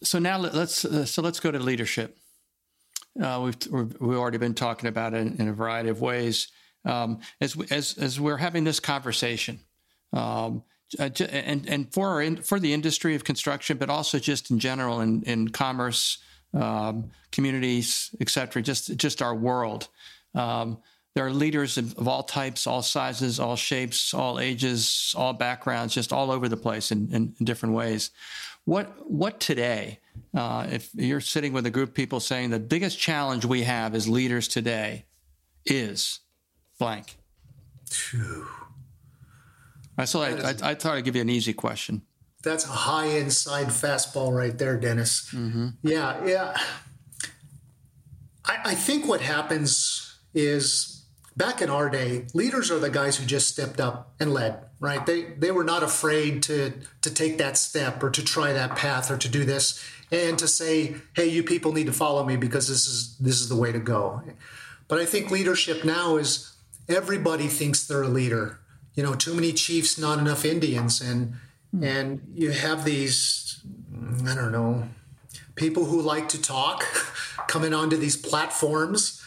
so 0.03 0.19
now 0.19 0.39
let's 0.39 0.85
uh, 0.85 1.05
so 1.05 1.23
let's 1.23 1.41
go 1.41 1.51
to 1.51 1.59
leadership. 1.59 2.19
Uh, 3.21 3.43
we've 3.45 4.01
we've 4.01 4.19
already 4.19 4.39
been 4.39 4.55
talking 4.55 4.89
about 4.89 5.15
it 5.15 5.19
in, 5.19 5.37
in 5.41 5.49
a 5.49 5.53
variety 5.53 5.89
of 5.89 6.01
ways 6.01 6.49
um, 6.85 7.21
as, 7.41 7.57
as, 7.71 7.97
as 7.99 8.21
we're 8.21 8.37
having 8.37 8.65
this 8.65 8.81
conversation. 8.81 9.61
Um, 10.13 10.65
uh, 10.99 11.11
and 11.31 11.69
and 11.69 11.93
for 11.93 12.21
in, 12.23 12.37
for 12.37 12.61
the 12.61 12.73
industry 12.73 13.15
of 13.15 13.25
construction, 13.25 13.79
but 13.79 13.89
also 13.89 14.19
just 14.19 14.51
in 14.51 14.59
general 14.59 15.01
in 15.01 15.23
in 15.23 15.49
commerce, 15.49 16.19
um, 16.55 17.11
communities, 17.33 18.15
et 18.21 18.29
cetera, 18.29 18.63
just 18.63 18.97
just 18.97 19.23
our 19.23 19.35
world. 19.35 19.89
Um, 20.35 20.79
there 21.15 21.25
are 21.25 21.33
leaders 21.33 21.79
of, 21.79 22.09
all 22.09 22.25
types, 22.25 22.67
all 22.67 22.83
sizes, 22.83 23.39
all 23.39 23.55
shapes, 23.55 24.13
all 24.15 24.41
ages, 24.41 25.15
all 25.17 25.33
backgrounds, 25.33 25.95
just 25.95 26.13
all 26.13 26.33
over 26.33 26.49
the 26.49 26.57
place 26.57 26.91
in, 26.91 27.09
in, 27.13 27.35
in 27.39 27.45
different 27.45 27.75
ways. 27.75 28.11
What 28.65 29.11
what 29.11 29.41
today? 29.41 30.01
Uh, 30.35 30.67
if 30.71 30.91
you're 30.95 31.21
sitting 31.21 31.53
with 31.53 31.67
a 31.67 31.71
group 31.71 31.91
of 31.91 31.95
people 31.95 32.19
saying 32.21 32.51
the 32.51 32.59
biggest 32.59 32.99
challenge 32.99 33.45
we 33.45 33.63
have 33.63 33.95
as 33.95 34.09
leaders 34.09 34.49
today 34.49 35.05
is 35.67 36.21
blank? 36.79 37.17
Phew. 37.91 38.47
I, 39.97 40.05
so 40.07 40.23
I, 40.23 40.31
I, 40.31 40.55
I, 40.63 40.75
thought 40.75 40.97
I'd 40.97 41.05
give 41.05 41.15
you 41.15 41.23
an 41.23 41.31
easy 41.31 41.53
question. 41.53 42.03
That's 42.45 42.67
a 42.67 42.69
high 42.69 43.07
inside 43.07 43.69
fastball 43.69 44.37
right 44.37 44.57
there, 44.57 44.77
Dennis. 44.77 45.31
Mm-hmm. 45.33 45.69
Yeah, 45.83 46.25
yeah. 46.25 46.57
I, 48.45 48.59
I 48.67 48.75
think 48.75 49.07
what 49.09 49.23
happens 49.23 50.17
is 50.35 51.05
back 51.37 51.63
in 51.63 51.71
our 51.71 51.89
day, 51.89 52.27
leaders 52.35 52.71
are 52.71 52.79
the 52.79 52.91
guys 52.91 53.17
who 53.17 53.27
just 53.27 53.49
stepped 53.49 53.81
up 53.81 54.13
and 54.21 54.33
led, 54.33 54.59
right? 54.81 55.05
They 55.05 55.23
they 55.23 55.51
were 55.51 55.65
not 55.65 55.83
afraid 55.83 56.43
to 56.45 56.73
to 57.03 57.13
take 57.13 57.39
that 57.39 57.57
step 57.57 58.03
or 58.03 58.11
to 58.11 58.23
try 58.23 58.53
that 58.53 58.77
path 58.77 59.11
or 59.11 59.17
to 59.17 59.29
do 59.29 59.45
this 59.45 59.83
and 60.13 60.39
to 60.39 60.47
say, 60.47 60.97
"Hey, 61.15 61.27
you 61.27 61.43
people 61.43 61.73
need 61.73 61.87
to 61.87 61.93
follow 61.93 62.25
me 62.25 62.37
because 62.37 62.69
this 62.69 62.87
is 62.87 63.17
this 63.19 63.41
is 63.41 63.49
the 63.49 63.57
way 63.57 63.73
to 63.73 63.81
go." 63.81 64.23
But 64.87 64.99
I 65.01 65.07
think 65.07 65.31
leadership 65.31 65.85
now 65.85 66.17
is 66.17 66.53
everybody 66.89 67.49
thinks 67.49 67.87
they're 67.87 68.03
a 68.03 68.09
leader. 68.09 68.61
You 68.95 69.03
know, 69.03 69.15
too 69.15 69.35
many 69.35 69.53
chiefs, 69.53 69.99
not 69.99 70.19
enough 70.19 70.45
Indians, 70.45 71.01
and. 71.01 71.35
Hmm. 71.75 71.85
and 71.85 72.33
you 72.35 72.51
have 72.51 72.85
these, 72.85 73.61
I 74.27 74.35
don't 74.35 74.53
know, 74.53 74.89
people 75.55 75.87
who 75.87 76.01
like 76.01 76.29
to 76.31 76.41
talk 76.41 76.85
coming 77.49 77.75
onto 77.75 77.97
these 77.97 78.17
platforms, 78.17 79.23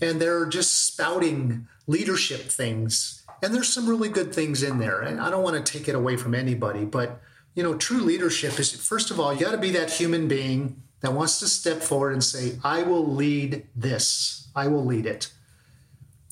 and 0.00 0.20
they're 0.20 0.46
just 0.46 0.86
spouting 0.86 1.68
leadership 1.86 2.42
things. 2.42 3.24
And 3.42 3.54
there's 3.54 3.68
some 3.68 3.88
really 3.88 4.08
good 4.08 4.34
things 4.34 4.62
in 4.62 4.78
there, 4.78 5.00
and 5.00 5.20
I 5.20 5.30
don't 5.30 5.42
want 5.42 5.64
to 5.64 5.72
take 5.72 5.88
it 5.88 5.94
away 5.94 6.16
from 6.16 6.34
anybody, 6.34 6.84
but 6.84 7.20
you 7.54 7.62
know, 7.62 7.74
true 7.76 8.00
leadership 8.00 8.58
is 8.58 8.72
first 8.72 9.10
of 9.10 9.20
all, 9.20 9.34
you 9.34 9.40
got 9.40 9.50
to 9.52 9.58
be 9.58 9.70
that 9.72 9.90
human 9.90 10.26
being 10.26 10.82
that 11.00 11.12
wants 11.12 11.38
to 11.40 11.48
step 11.48 11.82
forward 11.82 12.12
and 12.12 12.24
say, 12.24 12.58
"I 12.64 12.82
will 12.82 13.06
lead 13.06 13.66
this. 13.76 14.48
I 14.54 14.68
will 14.68 14.84
lead 14.84 15.04
it." 15.06 15.30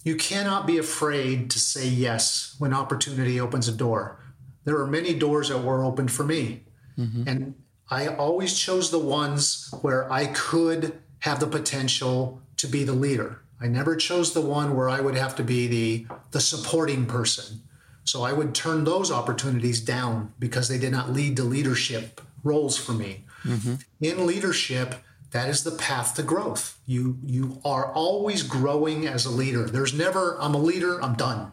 you 0.05 0.17
cannot 0.17 0.67
be 0.67 0.79
afraid 0.79 1.51
to 1.51 1.61
say 1.61 1.87
yes 1.87 2.55
when 2.59 2.73
opportunity 2.73 3.39
opens 3.39 3.69
a 3.69 3.73
door. 3.73 4.20
There 4.65 4.79
are 4.79 4.87
many 4.87 5.15
doors 5.15 5.49
that 5.49 5.59
were 5.59 5.85
opened 5.85 6.13
for 6.13 6.25
me. 6.25 6.65
Mm-hmm. 6.99 7.29
And 7.29 7.55
I 7.91 8.09
always 8.09 8.59
chose 8.59 8.91
the 8.91 8.99
ones 8.99 9.73
where 9.83 10.11
I 10.13 10.27
could 10.27 10.99
have 11.21 11.41
the 11.41 11.47
potential 11.47 12.41
to 12.59 12.67
be 12.67 12.85
the 12.85 12.93
leader. 12.93 13.41
I 13.61 13.67
never 13.67 13.97
chose 13.97 14.33
the 14.33 14.41
one 14.41 14.77
where 14.77 14.89
I 14.89 15.01
would 15.01 15.17
have 15.17 15.37
to 15.37 15.43
be 15.43 15.67
the 15.67 16.07
the 16.31 16.41
supporting 16.41 17.07
person. 17.07 17.63
So 18.05 18.23
I 18.23 18.33
would 18.33 18.55
turn 18.55 18.85
those 18.85 19.11
opportunities 19.11 19.81
down 19.81 20.33
because 20.39 20.69
they 20.69 20.79
did 20.79 20.93
not 20.93 21.13
lead 21.13 21.37
to 21.37 21.45
leadership 21.45 22.21
roles 22.43 22.77
for 22.77 22.93
me. 22.93 23.25
Mm-hmm. 23.45 23.75
In 24.01 24.27
leadership, 24.27 24.95
that 25.31 25.49
is 25.49 25.63
the 25.63 25.71
path 25.73 26.15
to 26.15 26.23
growth. 26.23 26.79
You 26.87 27.19
you 27.23 27.61
are 27.65 27.93
always 27.93 28.43
growing 28.43 29.07
as 29.07 29.27
a 29.27 29.31
leader. 29.31 29.65
There's 29.65 29.95
never 29.95 30.41
I'm 30.41 30.55
a 30.55 30.59
leader, 30.59 31.03
I'm 31.03 31.15
done. 31.15 31.53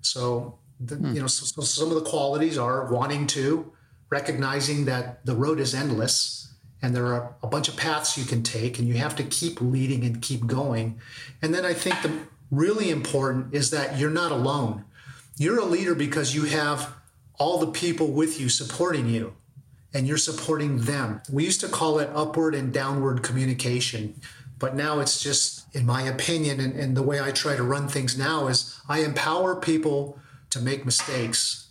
So 0.00 0.58
the, 0.80 0.96
hmm. 0.96 1.14
you 1.14 1.20
know 1.20 1.26
so, 1.26 1.44
so 1.46 1.62
some 1.62 1.88
of 1.88 1.94
the 1.94 2.08
qualities 2.08 2.58
are 2.58 2.92
wanting 2.92 3.26
to 3.28 3.72
recognizing 4.10 4.84
that 4.84 5.24
the 5.26 5.34
road 5.34 5.58
is 5.58 5.74
endless 5.74 6.54
and 6.82 6.94
there 6.94 7.06
are 7.06 7.34
a 7.42 7.46
bunch 7.46 7.68
of 7.68 7.76
paths 7.76 8.16
you 8.16 8.24
can 8.24 8.42
take 8.42 8.78
and 8.78 8.86
you 8.86 8.94
have 8.94 9.16
to 9.16 9.24
keep 9.24 9.60
leading 9.60 10.04
and 10.04 10.22
keep 10.22 10.46
going. 10.46 11.00
And 11.42 11.54
then 11.54 11.64
I 11.64 11.74
think 11.74 12.02
the 12.02 12.12
really 12.50 12.90
important 12.90 13.54
is 13.54 13.70
that 13.70 13.98
you're 13.98 14.10
not 14.10 14.30
alone. 14.30 14.84
You're 15.38 15.58
a 15.58 15.64
leader 15.64 15.94
because 15.94 16.34
you 16.34 16.44
have 16.44 16.94
all 17.38 17.58
the 17.58 17.72
people 17.72 18.08
with 18.08 18.40
you 18.40 18.48
supporting 18.48 19.08
you 19.08 19.34
and 19.92 20.06
you're 20.06 20.16
supporting 20.16 20.82
them. 20.82 21.22
We 21.30 21.44
used 21.44 21.60
to 21.62 21.68
call 21.68 21.98
it 21.98 22.10
upward 22.14 22.54
and 22.54 22.72
downward 22.72 23.22
communication, 23.22 24.20
but 24.58 24.74
now 24.74 25.00
it's 25.00 25.20
just, 25.22 25.74
in 25.74 25.84
my 25.84 26.02
opinion, 26.02 26.60
and, 26.60 26.74
and 26.74 26.96
the 26.96 27.02
way 27.02 27.20
I 27.20 27.30
try 27.30 27.56
to 27.56 27.62
run 27.62 27.88
things 27.88 28.16
now 28.16 28.46
is 28.46 28.78
I 28.88 29.00
empower 29.00 29.56
people 29.56 30.18
to 30.50 30.60
make 30.60 30.84
mistakes 30.84 31.66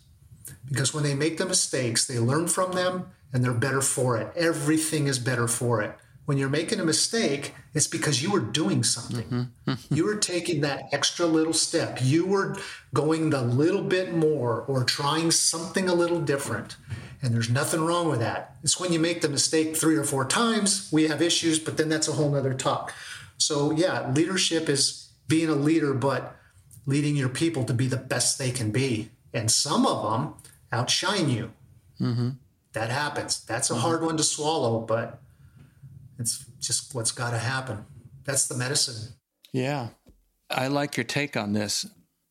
because 0.68 0.92
when 0.92 1.04
they 1.04 1.14
make 1.14 1.38
the 1.38 1.46
mistakes, 1.46 2.06
they 2.06 2.18
learn 2.18 2.48
from 2.48 2.72
them 2.72 3.10
and 3.32 3.44
they're 3.44 3.52
better 3.52 3.80
for 3.80 4.16
it. 4.16 4.32
Everything 4.36 5.06
is 5.06 5.18
better 5.18 5.48
for 5.48 5.80
it. 5.80 5.96
When 6.24 6.38
you're 6.38 6.48
making 6.48 6.80
a 6.80 6.84
mistake, 6.84 7.54
it's 7.72 7.86
because 7.86 8.20
you 8.20 8.32
were 8.32 8.40
doing 8.40 8.82
something. 8.82 9.50
Mm-hmm. 9.68 9.94
you 9.94 10.06
were 10.06 10.16
taking 10.16 10.60
that 10.62 10.88
extra 10.92 11.24
little 11.24 11.52
step. 11.52 11.98
You 12.02 12.26
were 12.26 12.56
going 12.92 13.30
the 13.30 13.42
little 13.42 13.82
bit 13.82 14.12
more 14.12 14.62
or 14.62 14.82
trying 14.82 15.30
something 15.30 15.88
a 15.88 15.94
little 15.94 16.20
different. 16.20 16.76
And 17.22 17.32
there's 17.32 17.48
nothing 17.48 17.80
wrong 17.80 18.08
with 18.08 18.18
that. 18.20 18.56
It's 18.64 18.80
when 18.80 18.92
you 18.92 18.98
make 18.98 19.20
the 19.20 19.28
mistake 19.28 19.76
three 19.76 19.96
or 19.96 20.04
four 20.04 20.24
times, 20.24 20.88
we 20.92 21.06
have 21.06 21.22
issues, 21.22 21.60
but 21.60 21.76
then 21.76 21.88
that's 21.88 22.08
a 22.08 22.12
whole 22.12 22.30
nother 22.30 22.54
talk. 22.54 22.92
So, 23.38 23.70
yeah, 23.70 24.10
leadership 24.12 24.68
is 24.68 25.08
being 25.28 25.48
a 25.48 25.54
leader, 25.54 25.94
but 25.94 26.36
leading 26.86 27.16
your 27.16 27.28
people 27.28 27.64
to 27.64 27.74
be 27.74 27.86
the 27.86 27.96
best 27.96 28.38
they 28.38 28.50
can 28.50 28.70
be. 28.70 29.10
And 29.34 29.50
some 29.50 29.84
of 29.84 30.10
them 30.10 30.34
outshine 30.72 31.28
you. 31.28 31.52
Mm-hmm. 32.00 32.30
That 32.72 32.90
happens. 32.90 33.44
That's 33.44 33.70
a 33.70 33.74
mm-hmm. 33.74 33.82
hard 33.82 34.02
one 34.02 34.16
to 34.16 34.22
swallow, 34.22 34.80
but 34.80 35.20
it's 36.18 36.44
just 36.60 36.94
what's 36.94 37.12
got 37.12 37.30
to 37.30 37.38
happen. 37.38 37.84
That's 38.24 38.46
the 38.48 38.56
medicine. 38.56 39.14
Yeah. 39.52 39.88
I 40.50 40.68
like 40.68 40.96
your 40.96 41.04
take 41.04 41.36
on 41.36 41.52
this 41.52 41.86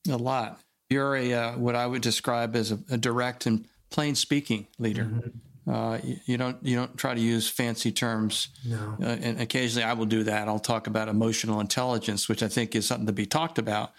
a 0.09 0.17
lot. 0.17 0.59
You're 0.89 1.15
a 1.15 1.33
uh, 1.33 1.57
what 1.57 1.75
I 1.75 1.87
would 1.87 2.01
describe 2.01 2.55
as 2.55 2.71
a, 2.71 2.79
a 2.89 2.97
direct 2.97 3.45
and 3.45 3.67
plain 3.89 4.15
speaking 4.15 4.67
leader. 4.77 5.05
Mm-hmm. 5.05 5.71
Uh, 5.71 5.97
you, 6.03 6.17
you, 6.25 6.37
don't 6.37 6.57
you 6.63 6.75
don't 6.75 6.95
try 6.95 7.15
to 7.15 7.19
use 7.19 7.49
fancy 7.49 7.91
terms. 7.91 8.49
No. 8.63 8.97
Uh, 9.01 9.05
and 9.05 9.41
occasionally 9.41 9.83
I 9.83 9.93
will 9.93 10.05
do 10.05 10.23
that. 10.23 10.47
I'll 10.47 10.59
talk 10.59 10.85
about 10.85 11.07
emotional 11.07 11.59
intelligence, 11.59 12.29
which 12.29 12.43
I 12.43 12.47
think 12.47 12.75
is 12.75 12.85
something 12.85 13.07
to 13.07 13.13
be 13.13 13.25
talked 13.25 13.57
about. 13.57 13.93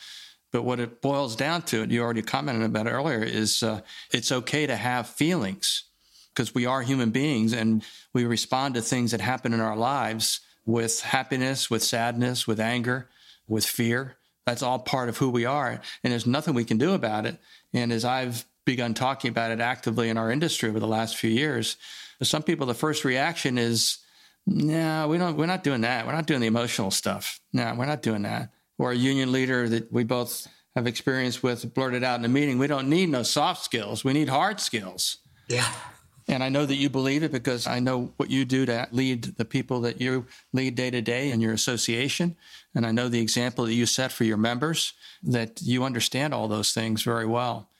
But 0.57 0.65
what 0.65 0.81
it 0.81 1.03
boils 1.03 1.37
down 1.37 1.61
to, 1.65 1.83
and 1.83 1.93
you 1.93 2.01
already 2.01 2.23
commented 2.23 2.65
about 2.65 2.87
it 2.87 2.93
earlier, 2.93 3.23
is 3.23 3.63
uh, 3.63 3.83
it's 4.11 4.33
okay 4.33 4.67
to 4.67 4.75
have 4.75 5.07
feelings 5.07 5.85
because 6.33 6.55
we 6.55 6.65
are 6.65 6.81
human 6.81 7.11
beings 7.11 7.53
and 7.53 7.85
we 8.15 8.25
respond 8.25 8.75
to 8.75 8.81
things 8.81 9.11
that 9.11 9.21
happen 9.21 9.53
in 9.53 9.61
our 9.61 9.77
lives 9.77 10.41
with 10.65 11.03
happiness, 11.03 11.69
with 11.69 11.83
sadness, 11.85 12.47
with 12.47 12.59
anger, 12.59 13.11
with 13.47 13.67
fear. 13.67 14.17
That's 14.47 14.63
all 14.63 14.79
part 14.79 15.11
of 15.11 15.19
who 15.19 15.29
we 15.29 15.45
are. 15.45 15.79
And 16.03 16.11
there's 16.11 16.27
nothing 16.27 16.55
we 16.55 16.65
can 16.65 16.79
do 16.79 16.95
about 16.95 17.27
it. 17.27 17.39
And 17.75 17.93
as 17.93 18.07
I've 18.07 18.47
begun 18.65 18.95
talking 18.95 19.29
about 19.29 19.51
it 19.51 19.61
actively 19.61 20.09
in 20.09 20.17
our 20.17 20.31
industry 20.31 20.71
over 20.71 20.81
the 20.81 20.87
last 20.87 21.19
few 21.19 21.29
years, 21.29 21.77
some 22.23 22.43
people, 22.43 22.67
the 22.67 22.73
first 22.73 23.05
reaction 23.05 23.59
is, 23.59 23.99
no, 24.47 25.07
we 25.09 25.19
don't, 25.19 25.37
we're 25.37 25.45
not 25.45 25.65
doing 25.65 25.83
that. 25.83 26.07
We're 26.07 26.13
not 26.13 26.27
doing 26.27 26.41
the 26.41 26.47
emotional 26.47 26.91
stuff. 26.91 27.41
No, 27.53 27.75
we're 27.77 27.85
not 27.85 28.01
doing 28.01 28.23
that. 28.23 28.53
Or 28.79 28.93
a 28.93 28.97
union 28.97 29.33
leader 29.33 29.69
that 29.69 29.91
we 29.93 30.05
both 30.05 30.47
have 30.75 30.87
experience 30.87 31.43
with 31.43 31.73
blurted 31.73 32.05
out 32.05 32.19
in 32.19 32.25
a 32.25 32.29
meeting, 32.29 32.59
we 32.59 32.67
don't 32.67 32.89
need 32.89 33.09
no 33.09 33.23
soft 33.23 33.65
skills. 33.65 34.05
We 34.05 34.13
need 34.13 34.29
hard 34.29 34.61
skills. 34.61 35.19
Yeah. 35.49 35.73
And 36.29 36.43
I 36.43 36.49
know 36.49 36.67
that 36.67 36.75
you 36.75 36.91
believe 36.91 37.23
it 37.23 37.31
because 37.33 37.67
I 37.67 37.79
know 37.79 38.13
what 38.17 38.31
you 38.31 38.45
do 38.45 38.67
to 38.67 38.89
lead 38.91 39.37
the 39.37 39.45
people 39.45 39.81
that 39.83 40.01
you 40.01 40.27
lead 40.53 40.75
day 40.75 40.91
to 40.91 41.01
day 41.01 41.31
in 41.31 41.41
your 41.41 41.53
association. 41.53 42.37
And 42.75 42.85
I 42.85 42.91
know 42.91 43.09
the 43.09 43.21
example 43.21 43.65
that 43.65 43.75
you 43.75 43.87
set 43.87 44.13
for 44.13 44.25
your 44.25 44.37
members, 44.37 44.93
that 45.23 45.63
you 45.63 45.85
understand 45.85 46.35
all 46.35 46.49
those 46.49 46.73
things 46.73 47.03
very 47.03 47.27
well. 47.27 47.71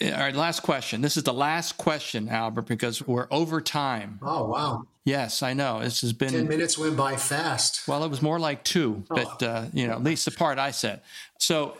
All 0.00 0.10
right, 0.10 0.34
last 0.34 0.60
question. 0.60 1.00
This 1.00 1.16
is 1.16 1.24
the 1.24 1.34
last 1.34 1.76
question, 1.76 2.28
Albert, 2.28 2.66
because 2.66 3.04
we're 3.04 3.26
over 3.32 3.60
time. 3.60 4.20
Oh, 4.22 4.46
wow. 4.46 4.84
Yes, 5.08 5.42
I 5.42 5.54
know. 5.54 5.80
This 5.80 6.02
has 6.02 6.12
been 6.12 6.32
10 6.32 6.48
minutes 6.48 6.76
went 6.76 6.94
by 6.94 7.16
fast. 7.16 7.88
Well, 7.88 8.04
it 8.04 8.10
was 8.10 8.20
more 8.20 8.38
like 8.38 8.62
two, 8.62 9.04
oh. 9.10 9.14
but, 9.14 9.42
uh, 9.42 9.64
you 9.72 9.86
know, 9.86 9.94
at 9.94 10.04
least 10.04 10.26
the 10.26 10.30
part 10.30 10.58
I 10.58 10.70
said. 10.70 11.00
So, 11.38 11.78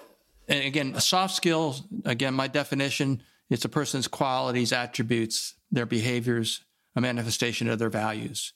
again, 0.48 0.98
soft 0.98 1.34
skills, 1.34 1.82
again, 2.06 2.32
my 2.32 2.48
definition, 2.48 3.22
it's 3.50 3.66
a 3.66 3.68
person's 3.68 4.08
qualities, 4.08 4.72
attributes, 4.72 5.54
their 5.70 5.84
behaviors, 5.84 6.64
a 6.96 7.02
manifestation 7.02 7.68
of 7.68 7.78
their 7.78 7.90
values. 7.90 8.54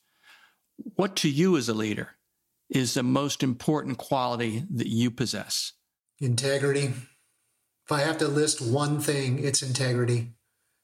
What 0.97 1.17
to 1.17 1.29
you 1.29 1.59
as 1.59 1.69
a 1.69 1.75
leader 1.75 2.13
is 2.71 2.95
the 2.95 3.03
most 3.03 3.43
important 3.43 3.99
quality 3.99 4.65
that 4.71 4.89
you 4.89 5.11
possess? 5.11 5.75
Integrity. 6.19 6.95
If 7.85 7.93
I 7.93 8.01
have 8.01 8.17
to 8.19 8.29
list 8.29 8.63
one 8.63 9.01
thing, 9.01 9.39
it's 9.39 9.61
integrity 9.61 10.31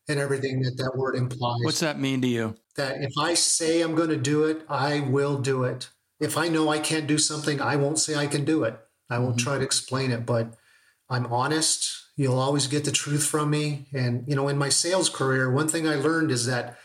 and 0.09 0.19
everything 0.19 0.63
that 0.63 0.77
that 0.79 0.97
word 0.97 1.15
implies. 1.15 1.61
What's 1.63 1.81
that 1.81 2.01
mean 2.01 2.21
to 2.23 2.29
you? 2.29 2.57
That 2.77 3.03
if 3.03 3.13
I 3.19 3.35
say 3.35 3.81
I'm 3.81 3.95
going 3.95 4.09
to 4.09 4.17
do 4.17 4.45
it, 4.45 4.63
I 4.69 5.01
will 5.01 5.39
do 5.39 5.65
it. 5.65 5.91
If 6.21 6.37
I 6.37 6.49
know 6.49 6.69
I 6.69 6.79
can't 6.79 7.07
do 7.07 7.19
something, 7.19 7.61
I 7.61 7.77
won't 7.77 7.99
say 7.99 8.17
I 8.17 8.27
can 8.27 8.45
do 8.45 8.65
it. 8.65 8.79
I 9.11 9.19
won't 9.19 9.37
mm-hmm. 9.37 9.47
try 9.47 9.59
to 9.59 9.65
explain 9.65 10.11
it, 10.11 10.27
but 10.27 10.55
I'm 11.09 11.27
honest. 11.27 11.91
You'll 12.17 12.39
always 12.39 12.67
get 12.67 12.85
the 12.85 12.91
truth 12.91 13.25
from 13.25 13.51
me. 13.51 13.87
And, 13.93 14.25
you 14.27 14.35
know, 14.35 14.49
in 14.49 14.59
my 14.59 14.69
sales 14.69 15.09
career, 15.09 15.51
one 15.51 15.69
thing 15.69 15.87
I 15.87 15.95
learned 15.95 16.31
is 16.31 16.47
that 16.47 16.77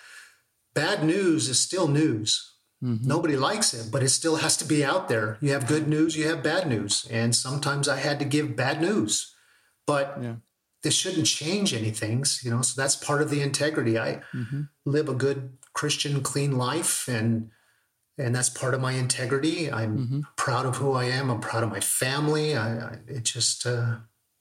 bad 0.74 1.04
news 1.04 1.50
is 1.50 1.60
still 1.60 1.88
news. 1.88 2.52
Mm-hmm. 2.84 3.08
Nobody 3.08 3.36
likes 3.38 3.74
it, 3.74 3.92
but 3.92 4.04
it 4.04 4.10
still 4.10 4.38
has 4.38 4.58
to 4.58 4.66
be 4.66 4.84
out 4.84 5.08
there. 5.08 5.38
You 5.42 5.54
have 5.54 5.68
good 5.68 5.88
news, 5.88 6.18
you 6.18 6.28
have 6.28 6.44
bad 6.44 6.68
news. 6.68 7.08
And 7.10 7.36
sometimes 7.36 7.88
I 7.88 7.98
had 7.98 8.20
to 8.20 8.26
give 8.26 8.56
bad 8.56 8.82
news, 8.82 9.34
but 9.88 10.18
yeah. 10.22 10.36
This 10.84 10.94
shouldn't 10.94 11.26
change 11.26 11.74
anything, 11.74 12.24
you 12.44 12.52
know. 12.52 12.62
So 12.62 12.80
that's 12.80 12.96
part 12.96 13.22
of 13.22 13.30
the 13.30 13.42
integrity. 13.42 13.98
I 13.98 14.22
mm-hmm. 14.34 14.64
live 14.86 15.10
a 15.10 15.14
good 15.14 15.58
Christian, 15.74 16.22
clean 16.22 16.58
life, 16.58 17.08
and 17.08 17.50
and 18.18 18.36
that's 18.36 18.50
part 18.50 18.74
of 18.74 18.82
my 18.82 18.92
integrity. 18.92 19.72
I'm 19.72 19.98
mm-hmm. 19.98 20.22
proud 20.36 20.66
of 20.66 20.78
who 20.78 20.92
I 20.92 21.06
am. 21.06 21.30
I'm 21.30 21.40
proud 21.40 21.64
of 21.64 21.70
my 21.70 21.80
family. 21.80 22.56
I, 22.56 22.78
I 22.78 22.98
it 23.08 23.24
just, 23.24 23.66
uh, 23.66 23.98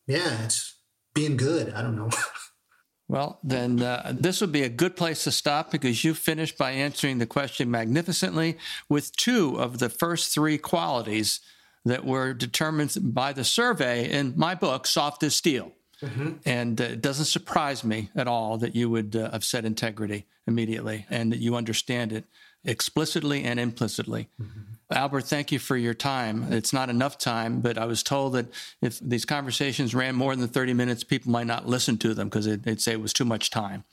yeah, 0.07 0.45
it's 0.45 0.75
being 1.15 1.37
good. 1.37 1.73
I 1.73 1.81
don't 1.81 1.97
know. 1.97 2.11
well, 3.09 3.39
then 3.43 3.81
uh, 3.81 4.13
this 4.15 4.41
would 4.41 4.53
be 4.53 4.63
a 4.63 4.69
good 4.69 4.95
place 4.97 5.25
to 5.25 5.31
stop 5.31 5.71
because 5.71 6.05
you 6.05 6.13
finished 6.13 6.59
by 6.59 6.73
answering 6.73 7.19
the 7.19 7.27
question 7.27 7.71
magnificently 7.71 8.59
with 8.91 9.17
two 9.17 9.57
of 9.59 9.79
the 9.79 9.89
first 9.89 10.35
three 10.35 10.59
qualities 10.59 11.41
that 11.85 12.05
were 12.05 12.35
determined 12.35 12.95
by 13.03 13.33
the 13.33 13.45
survey 13.45 14.09
in 14.11 14.35
my 14.37 14.55
book, 14.55 14.87
Soft 14.87 15.23
as 15.23 15.35
Steel. 15.35 15.73
Mm-hmm. 16.03 16.31
And 16.45 16.81
uh, 16.81 16.85
it 16.85 17.01
doesn't 17.01 17.27
surprise 17.27 17.85
me 17.85 18.11
at 18.15 18.27
all 18.27 18.59
that 18.59 18.75
you 18.75 18.91
would 18.91 19.15
uh, 19.17 19.31
have 19.31 19.45
said 19.45 19.65
integrity 19.65 20.27
immediately 20.47 21.07
and 21.09 21.33
that 21.33 21.39
you 21.39 21.55
understand 21.55 22.13
it 22.13 22.25
explicitly 22.65 23.45
and 23.45 23.61
implicitly. 23.61 24.29
Mm-hmm. 24.41 24.61
Albert, 24.93 25.25
thank 25.25 25.53
you 25.53 25.59
for 25.59 25.77
your 25.77 25.95
time. 25.95 26.53
It's 26.53 26.73
not 26.73 26.91
enough 26.91 27.19
time, 27.19 27.61
but 27.61 27.79
I 27.79 27.87
was 27.87 28.03
told 28.03 28.35
that 28.35 28.47
if 28.81 28.99
these 29.01 29.25
conversations 29.25 29.95
ran 29.95 30.15
more 30.15 30.35
than 30.37 30.49
30 30.49 30.75
minutes, 30.75 31.05
people 31.05 31.31
might 31.33 31.47
not 31.47 31.67
listen 31.67 31.99
to 31.99 32.15
them 32.15 32.29
because 32.29 32.47
they'd 32.47 32.81
say 32.81 32.93
it 32.93 33.01
was 33.01 33.13
too 33.13 33.25
much 33.25 33.51
time. 33.51 33.85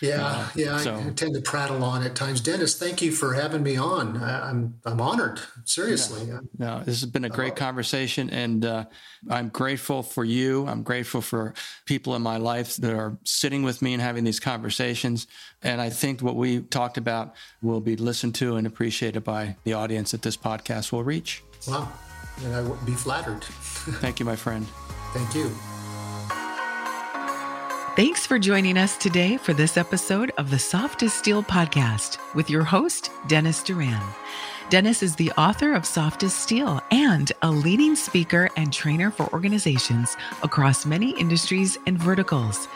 Yeah, 0.00 0.26
uh, 0.26 0.48
yeah, 0.54 0.76
so. 0.78 0.96
I 0.96 1.10
tend 1.10 1.34
to 1.34 1.40
prattle 1.40 1.82
on 1.84 2.02
at 2.02 2.14
times. 2.14 2.40
Dennis, 2.40 2.76
thank 2.76 3.00
you 3.00 3.12
for 3.12 3.34
having 3.34 3.62
me 3.62 3.76
on. 3.76 4.16
I, 4.18 4.50
am 4.50 4.74
I'm, 4.84 4.92
I'm 4.92 5.00
honored. 5.00 5.40
Seriously. 5.64 6.26
Yeah. 6.26 6.40
No, 6.58 6.82
this 6.84 7.00
has 7.00 7.08
been 7.08 7.24
a 7.24 7.30
great 7.30 7.56
conversation, 7.56 8.28
and 8.30 8.64
uh, 8.64 8.84
I'm 9.30 9.48
grateful 9.48 10.02
for 10.02 10.24
you. 10.24 10.66
I'm 10.66 10.82
grateful 10.82 11.20
for 11.20 11.54
people 11.86 12.14
in 12.16 12.22
my 12.22 12.36
life 12.36 12.76
that 12.76 12.92
are 12.92 13.16
sitting 13.24 13.62
with 13.62 13.80
me 13.80 13.94
and 13.94 14.02
having 14.02 14.24
these 14.24 14.40
conversations. 14.40 15.26
And 15.62 15.80
I 15.80 15.90
think 15.90 16.20
what 16.20 16.36
we 16.36 16.60
talked 16.60 16.98
about 16.98 17.34
will 17.62 17.80
be 17.80 17.96
listened 17.96 18.34
to 18.36 18.56
and 18.56 18.66
appreciated 18.66 19.22
by 19.22 19.56
the 19.64 19.74
audience 19.74 20.12
at 20.12 20.22
this 20.22 20.36
podcast 20.42 20.92
will 20.92 21.04
reach. 21.04 21.42
Wow. 21.68 21.90
and 22.44 22.54
I 22.54 22.62
would 22.62 22.84
be 22.84 22.92
flattered. 22.92 23.44
Thank 23.44 24.18
you, 24.20 24.26
my 24.26 24.36
friend. 24.36 24.66
Thank 25.12 25.34
you. 25.34 25.50
Thanks 27.94 28.26
for 28.26 28.38
joining 28.38 28.78
us 28.78 28.96
today 28.96 29.36
for 29.36 29.52
this 29.52 29.76
episode 29.76 30.32
of 30.38 30.48
the 30.48 30.58
Soft 30.58 31.02
as 31.02 31.12
Steel 31.12 31.42
podcast 31.42 32.16
with 32.34 32.48
your 32.48 32.64
host, 32.64 33.10
Dennis 33.28 33.62
Duran. 33.62 34.02
Dennis 34.70 35.02
is 35.02 35.14
the 35.16 35.30
author 35.32 35.74
of 35.74 35.84
Soft 35.84 36.22
as 36.22 36.32
Steel 36.34 36.80
and 36.90 37.30
a 37.42 37.50
leading 37.50 37.94
speaker 37.94 38.48
and 38.56 38.72
trainer 38.72 39.10
for 39.10 39.30
organizations 39.34 40.16
across 40.42 40.86
many 40.86 41.10
industries 41.20 41.76
and 41.86 41.98
verticals. 41.98 42.66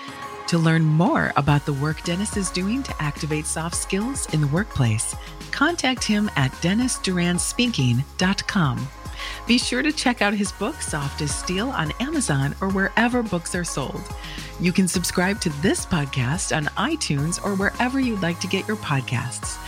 To 0.48 0.58
learn 0.58 0.84
more 0.84 1.32
about 1.36 1.64
the 1.66 1.72
work 1.72 2.02
Dennis 2.04 2.36
is 2.36 2.50
doing 2.50 2.84
to 2.84 2.94
activate 3.02 3.46
soft 3.46 3.74
skills 3.74 4.32
in 4.32 4.40
the 4.40 4.46
workplace, 4.46 5.16
contact 5.50 6.04
him 6.04 6.30
at 6.36 6.52
dennisduranspeaking.com. 6.52 8.88
Be 9.46 9.58
sure 9.58 9.82
to 9.82 9.90
check 9.90 10.22
out 10.22 10.34
his 10.34 10.52
book, 10.52 10.76
Soft 10.76 11.20
as 11.22 11.34
Steel, 11.34 11.70
on 11.70 11.90
Amazon 12.00 12.54
or 12.60 12.68
wherever 12.68 13.24
books 13.24 13.56
are 13.56 13.64
sold. 13.64 14.02
You 14.60 14.72
can 14.72 14.86
subscribe 14.86 15.40
to 15.40 15.50
this 15.62 15.84
podcast 15.84 16.56
on 16.56 16.66
iTunes 16.76 17.44
or 17.44 17.56
wherever 17.56 17.98
you'd 17.98 18.22
like 18.22 18.38
to 18.40 18.46
get 18.46 18.68
your 18.68 18.76
podcasts. 18.76 19.58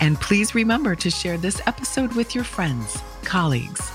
And 0.00 0.20
please 0.20 0.54
remember 0.54 0.94
to 0.96 1.10
share 1.10 1.38
this 1.38 1.60
episode 1.66 2.14
with 2.14 2.34
your 2.34 2.44
friends, 2.44 3.00
colleagues, 3.22 3.92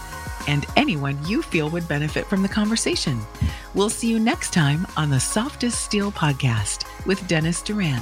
and 0.49 0.65
anyone 0.75 1.17
you 1.25 1.41
feel 1.41 1.69
would 1.69 1.87
benefit 1.87 2.25
from 2.25 2.41
the 2.41 2.49
conversation. 2.49 3.21
We'll 3.75 3.89
see 3.89 4.09
you 4.09 4.19
next 4.19 4.51
time 4.51 4.87
on 4.97 5.09
the 5.09 5.19
Soft 5.19 5.63
as 5.63 5.75
Steel 5.75 6.11
podcast 6.11 6.85
with 7.05 7.25
Dennis 7.27 7.61
Duran. 7.61 8.01